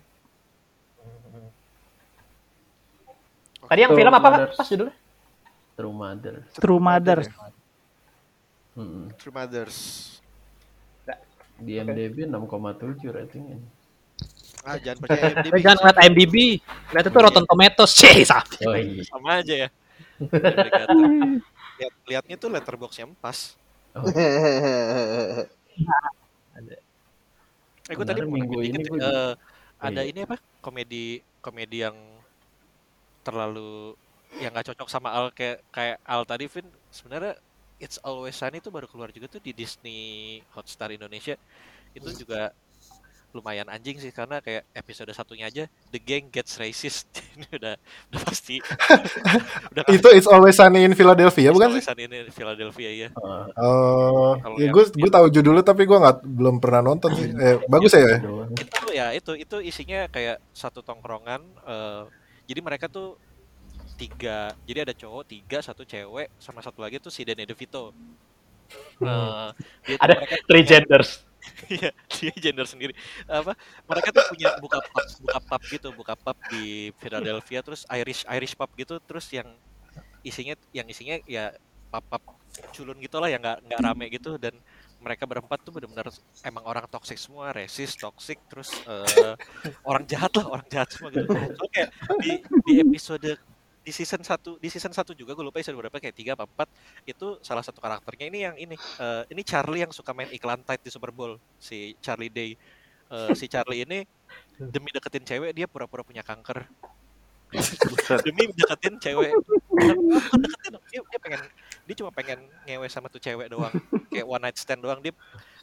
[3.70, 4.58] tadi yang True film apa Mothers.
[4.58, 4.96] pas judulnya?
[5.78, 6.34] True Mother.
[6.58, 7.26] True Mothers.
[8.74, 9.06] Hmm.
[9.14, 9.76] True Mothers.
[11.54, 13.62] Di IMDb 6,7 ratingnya.
[14.66, 15.54] Ah, jangan percaya IMDb.
[15.54, 16.34] Eh, jangan ngeliat IMDb.
[16.66, 17.92] Lihat itu Rotten Tomatoes.
[17.94, 18.58] Cih, sapi.
[18.66, 19.06] Oh iya.
[19.06, 19.68] sama aja ya.
[21.78, 23.54] Lihat lihatnya tuh letterbox yang pas.
[27.90, 29.32] Eh gue tadi minggu ini dikit, gua eh,
[29.82, 30.10] ada Iya.
[30.14, 30.36] ini apa?
[30.62, 31.96] Komedi komedi yang
[33.26, 33.96] terlalu
[34.38, 36.66] yang nggak cocok sama Al kayak kayak Al tadi Vin.
[36.94, 37.34] Sebenarnya
[37.82, 41.34] It's Always Sunny itu baru keluar juga tuh di Disney Hotstar Indonesia.
[41.96, 42.54] Itu juga
[43.32, 47.74] lumayan anjing sih karena kayak episode satunya aja The Gang Gets Racist ini udah
[48.08, 48.58] udah pasti
[49.72, 51.88] udah Itu It's Always Sunny in Philadelphia It's bukan Always sih?
[51.88, 55.94] Sunny in Philadelphia ya Oh, Oh, Kalau ya yang- gue gue tahu judulnya tapi gue
[55.94, 57.30] nggak belum pernah nonton sih.
[57.30, 58.02] Eh, bagus ya?
[58.02, 58.18] ya?
[58.50, 62.02] itu ya itu itu isinya kayak satu tongkrongan eh,
[62.44, 63.14] jadi mereka tuh
[63.94, 67.92] tiga jadi ada cowok tiga satu cewek sama satu lagi tuh si Danny DeVito
[69.00, 69.48] Eh,
[69.88, 71.10] dia Ada mereka Three punya- genders.
[71.72, 72.92] Iya, dia gender sendiri.
[73.24, 73.52] Apa?
[73.88, 78.56] Mereka tuh punya buka pub, buka pub gitu, buka pub di Philadelphia terus Irish Irish
[78.56, 79.48] pub gitu terus yang
[80.20, 81.52] isinya yang isinya ya
[81.88, 82.20] pub-pub
[82.76, 84.52] culun gitu lah yang nggak nggak rame gitu dan
[85.00, 86.12] mereka berempat tuh benar-benar
[86.44, 89.34] emang orang toxic semua, resis, toxic, terus eh,
[89.88, 91.28] orang jahat lah, orang jahat semua gitu.
[91.56, 91.88] So kayak
[92.20, 92.32] di,
[92.68, 93.36] di episode
[93.80, 97.16] di season 1 di season 1 juga gue lupa episode berapa kayak 3 apa 4
[97.16, 100.84] itu salah satu karakternya ini yang ini eh, ini Charlie yang suka main iklan tight
[100.84, 102.54] di Super Bowl si Charlie Day.
[103.10, 104.04] Eh, si Charlie ini
[104.60, 106.68] demi deketin cewek dia pura-pura punya kanker
[108.22, 109.30] demi deketin cewek.
[109.68, 111.40] Bukan, deketin dia, dia pengen
[111.86, 113.74] dia cuma pengen ngewe sama tuh cewek doang.
[114.08, 115.02] Kayak one night stand doang.
[115.02, 115.10] Dia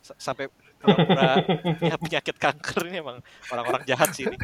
[0.03, 1.41] s- sampai pura-pura
[1.79, 3.17] punya penyakit kanker ini emang.
[3.49, 4.35] Orang-orang jahat sih ini.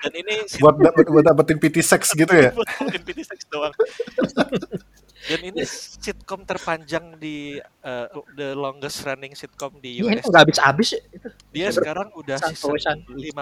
[0.00, 2.50] Dan ini Buat dapet, buat dapetin PT sex gitu ya?
[2.56, 3.74] buat mungkin PT sex doang.
[5.16, 10.28] Dan ini sitkom terpanjang di uh, the longest running sitcom di Iya, ini US.
[10.28, 11.00] nggak habis-habis ya.
[11.08, 11.28] Itu.
[11.50, 12.98] Dia sekarang udah season San.
[13.08, 13.32] 15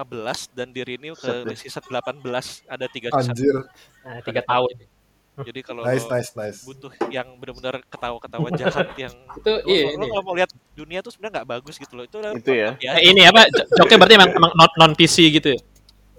[0.51, 2.23] dan di renew ke season 18
[2.65, 3.35] ada tiga season.
[3.35, 3.57] Anjir.
[4.01, 4.87] Nah, tiga tahun.
[5.35, 6.63] Jadi kalau Nice, nice, nice.
[6.63, 10.07] butuh yang benar-benar ketawa-ketawa jahat yang Itu lo, iya lo- lo ini.
[10.09, 12.07] kalau mau lihat dunia tuh sebenarnya nggak bagus gitu loh.
[12.07, 12.79] Itu udah Itu ya.
[12.79, 12.97] biasa.
[12.97, 13.43] Eh, ini apa?
[13.51, 15.61] jo- Joknya berarti emang, emang non, non PC gitu ya.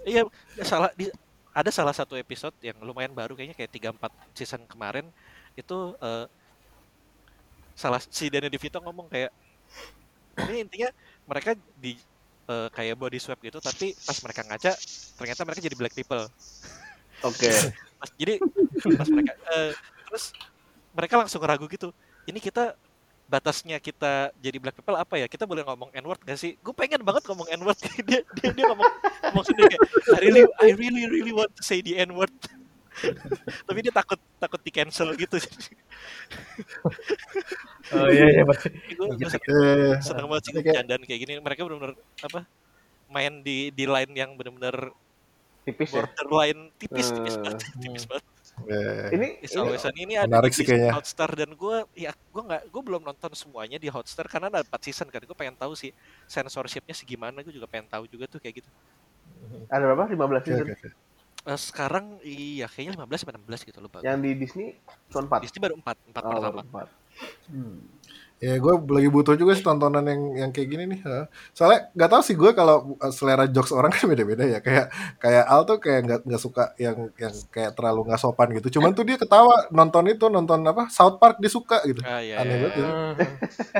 [0.04, 0.22] Iya,
[0.60, 1.08] salah di,
[1.50, 5.08] ada salah satu episode yang lumayan baru kayaknya kayak 3 4 season kemarin
[5.56, 6.26] itu eh,
[7.76, 9.32] salah si Danny DeVito ngomong kayak
[10.48, 10.88] ini intinya
[11.28, 11.96] mereka di
[12.48, 14.72] eh, kayak body swap gitu tapi pas mereka ngaca
[15.16, 16.24] ternyata mereka jadi black people.
[17.24, 17.48] Oke.
[17.96, 18.36] Pas, jadi
[18.92, 19.72] pas mereka eh,
[20.04, 20.36] terus
[20.92, 21.96] mereka langsung ragu gitu.
[22.28, 22.76] Ini kita
[23.26, 25.24] batasnya kita jadi black people apa ya?
[25.24, 26.60] Kita boleh ngomong n word gak sih?
[26.60, 27.78] Gue pengen banget ngomong n word.
[28.08, 28.90] dia dia dia ngomong
[29.32, 32.32] ngomong sendiri kayak I really I really really want to say the n word.
[33.62, 35.36] Tapi dia takut takut di cancel gitu.
[37.92, 38.68] Oh iya iya pasti.
[38.92, 41.32] gue Eh, senang banget sih Ini kayak- bercandaan kayak gini.
[41.38, 42.40] Mereka benar-benar apa?
[43.06, 44.90] Main di di line yang benar-benar
[45.62, 46.02] Tipis ya.
[46.02, 47.42] borderline tipis tipis Eh.
[47.42, 48.24] banget tipis banget.
[48.66, 50.92] eh, Ini It's ini Always Sunny ini ada Menarik di sih kayaknya.
[50.94, 54.78] Hotstar dan gue ya gue nggak gue belum nonton semuanya di Hotstar karena ada 4
[54.80, 55.90] season kan gue pengen tahu sih
[56.24, 58.70] censorshipnya segimana gue juga pengen tahu juga tuh kayak gitu
[59.68, 60.06] ada berapa?
[60.06, 60.64] 15 oke, season.
[60.64, 60.88] oke, oke.
[61.46, 64.66] Eh, sekarang iya kayaknya 15 sampai 16 gitu lupa Yang di Disney
[65.14, 65.46] cuma 4.
[65.46, 66.86] Disney baru 4 4 Oh, pertama empat.
[67.46, 67.78] Hmm.
[68.36, 71.00] Ya gue lagi butuh juga sih tontonan yang yang kayak gini nih.
[71.56, 74.58] Soalnya nggak tahu sih gue kalau uh, selera jokes orang kan beda-beda ya.
[74.58, 74.90] Kayak
[75.22, 78.76] kayak Al tuh kayak nggak nggak suka yang yang kayak terlalu nggak sopan gitu.
[78.76, 82.02] Cuman tuh dia ketawa nonton itu nonton apa South Park dia suka gitu.
[82.02, 82.90] ah iya, Aneh iya, banget gitu.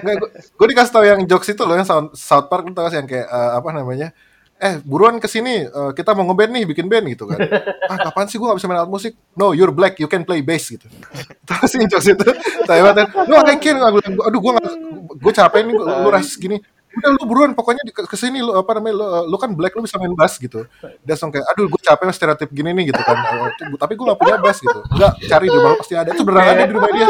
[0.06, 2.94] Nggak, gue, gue dikasih tahu yang jokes itu loh yang South, South Park tau gak
[2.94, 4.14] sih yang kayak eh, apa namanya?
[4.56, 7.36] Eh buruan ke sini eh, kita mau ngeband nih bikin band gitu kan.
[7.92, 9.12] ah kapan sih gue gak bisa main alat musik?
[9.36, 10.88] No you're black you can play bass gitu.
[11.48, 12.24] Terus sih jokes itu
[12.64, 13.12] saya banget.
[13.28, 14.66] No I can aduh gue gak,
[15.12, 16.56] gue capek nih lu rasis gini.
[16.96, 19.84] Udah lu buruan pokoknya di, ke sini lu apa namanya lu, lu kan black lu
[19.84, 20.64] bisa main bass gitu.
[20.80, 23.16] Dia langsung kayak aduh gue capek sama stereotip gini nih gitu kan.
[23.52, 24.80] Eh, Tapi gue gak punya bass gitu.
[24.96, 26.08] Enggak cari di bawah pasti ada.
[26.16, 27.08] Itu beneran ada di rumah dia.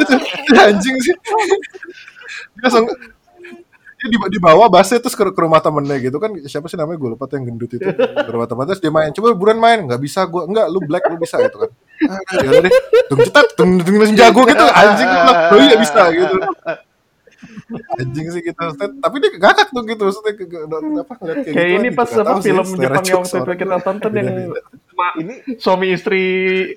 [0.72, 1.12] Anjing sih.
[2.56, 2.88] Dia langsung
[3.98, 6.22] dia di, di bawah terus ke, ke rumah temennya gitu.
[6.22, 6.98] Kan siapa sih namanya?
[7.02, 7.82] Gue lupa tuh yang gendut itu.
[7.98, 9.10] Ke rumah temen terus dia main.
[9.10, 9.82] Coba buruan main.
[9.90, 11.70] Nggak bisa gue enggak lu black lu bisa gitu kan.
[12.06, 12.72] Ah, ya udah deh.
[13.10, 14.66] Tung cetat tung tung langsung jago gitu.
[14.70, 16.36] Anjing gue bilang oh iya bisa gitu.
[17.98, 18.58] Anjing sih gitu.
[18.78, 20.02] Tapi dia ngakak tuh gitu.
[20.06, 21.78] Maksudnya ke, ke, apa ngeliat kayak, Kayak gitu.
[21.82, 23.58] ini pas apa sih, film selera Jepang yang waktu itu orang.
[23.58, 24.28] kita tonton yang
[24.98, 26.22] Ini suami istri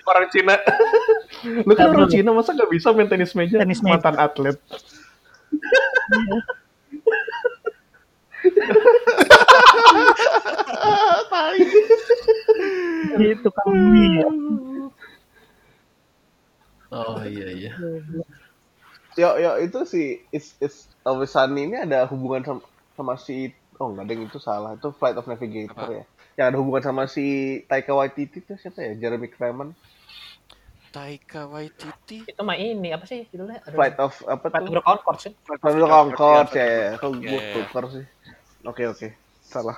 [0.10, 0.56] orang Cina.
[1.66, 3.62] Lu kan orang Cina masa nggak bisa main tenis meja?
[3.62, 4.02] Tenis meja.
[4.02, 4.58] Mantan atlet.
[13.22, 14.28] Itu kan mie ya.
[16.92, 17.72] Oh iya iya.
[19.16, 22.62] yo yo itu si It's, It's Always Sunny ini ada hubungan sama,
[22.96, 24.76] sama si oh nggak deng itu salah.
[24.76, 26.04] Itu Flight of Navigator ya.
[26.36, 28.92] Yang ada hubungan sama si Taika Waititi itu siapa ya?
[29.00, 29.72] Jeremy Clement
[30.92, 32.28] Taika Waititi.
[32.28, 33.64] Itu mah ini apa sih judulnya?
[33.64, 33.76] Aduh.
[33.76, 35.32] Flight of apa Flight tuh of the Conchords ya.
[35.42, 38.06] Flight of the Conchords ya kok Iya, gue tukar sih
[38.62, 39.08] oke oke
[39.42, 39.78] salah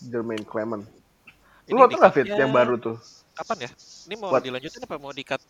[0.00, 0.84] Jermaine Clement
[1.64, 2.96] Ini lu nonton nggak fit yang baru tuh
[3.32, 3.70] Kapan ya?
[4.04, 5.40] Ini mau Buat- dilanjutin apa mau di-cut?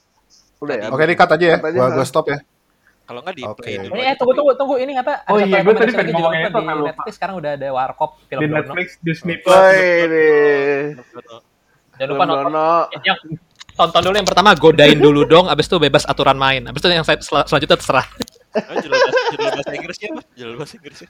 [0.61, 2.39] udah ya oke di cut aja ya aja, gua gua stop ya
[3.05, 3.61] Kalau nggak di Oke.
[3.61, 3.93] play dulu.
[3.93, 5.13] Ini aja eh tunggu tunggu tunggu ini apa?
[5.29, 6.85] Oh iya, gua rekomendasi tadi lagi pengen ngomongin lupa itu, di.
[6.89, 8.47] Netflix sekarang udah ada Warkop film Di.
[8.49, 10.97] Netflix, Disney Plus.
[11.97, 12.45] Jangan lupa nonton.
[12.51, 12.71] Dono.
[13.03, 13.19] Yang
[13.75, 16.63] tonton dulu yang pertama godain dulu dong, abis itu bebas aturan main.
[16.67, 18.07] Abis itu yang sel- sel- selanjutnya terserah.
[18.55, 20.21] Oh, judul bahasa, judul bahasa Inggrisnya apa?
[20.35, 21.09] Judul bahasa Inggrisnya.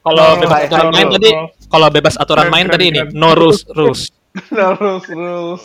[0.00, 1.44] Kalau No, bebas no, aturan no, main no, tadi, no.
[1.68, 4.08] kalau bebas aturan main tadi ini no rules rules.
[4.48, 5.62] terus terus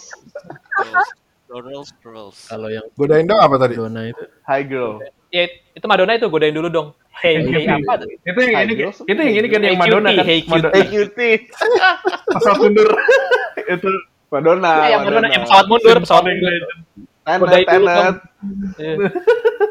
[1.45, 2.35] Girls, girls.
[2.51, 4.99] Kalau yang godain dong apa tadi Dona itu Hi girl
[5.31, 6.87] Ya itu Madonna itu godain dulu dong.
[7.15, 7.79] Hey, Hey, hey Cutie.
[7.87, 7.93] apa?
[8.03, 8.07] tuh?
[8.27, 10.25] Itu yang ini, itu yang ini kan yang Hey, Madonna Cutie, kan.
[10.27, 10.73] Hey, Madonna.
[10.75, 11.35] Hey cutie
[12.27, 12.89] Pasal mundur.
[13.71, 13.89] itu
[14.35, 16.51] Madonna Eh, yang Madonna yang pesawat mundur, pesawat mundur.
[17.25, 17.65] Tenet.
[17.65, 18.15] Tenet
[18.77, 18.95] Iya.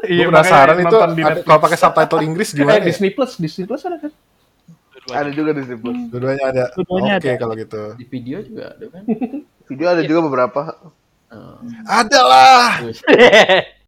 [0.03, 2.85] Iya, Gue penasaran itu ada- kalau pakai subtitle Inggris Eh, gimana ya?
[2.85, 4.11] Disney Plus, Disney Plus ada kan?
[5.07, 6.63] Ada juga di Disney Plus Dua-duanya ada.
[6.75, 7.31] Oke ada.
[7.35, 7.81] kalau gitu.
[7.93, 9.03] di video juga ada kan?
[9.63, 10.61] video ada juga beberapa
[11.25, 11.57] Oh.
[11.83, 12.69] Ada lah.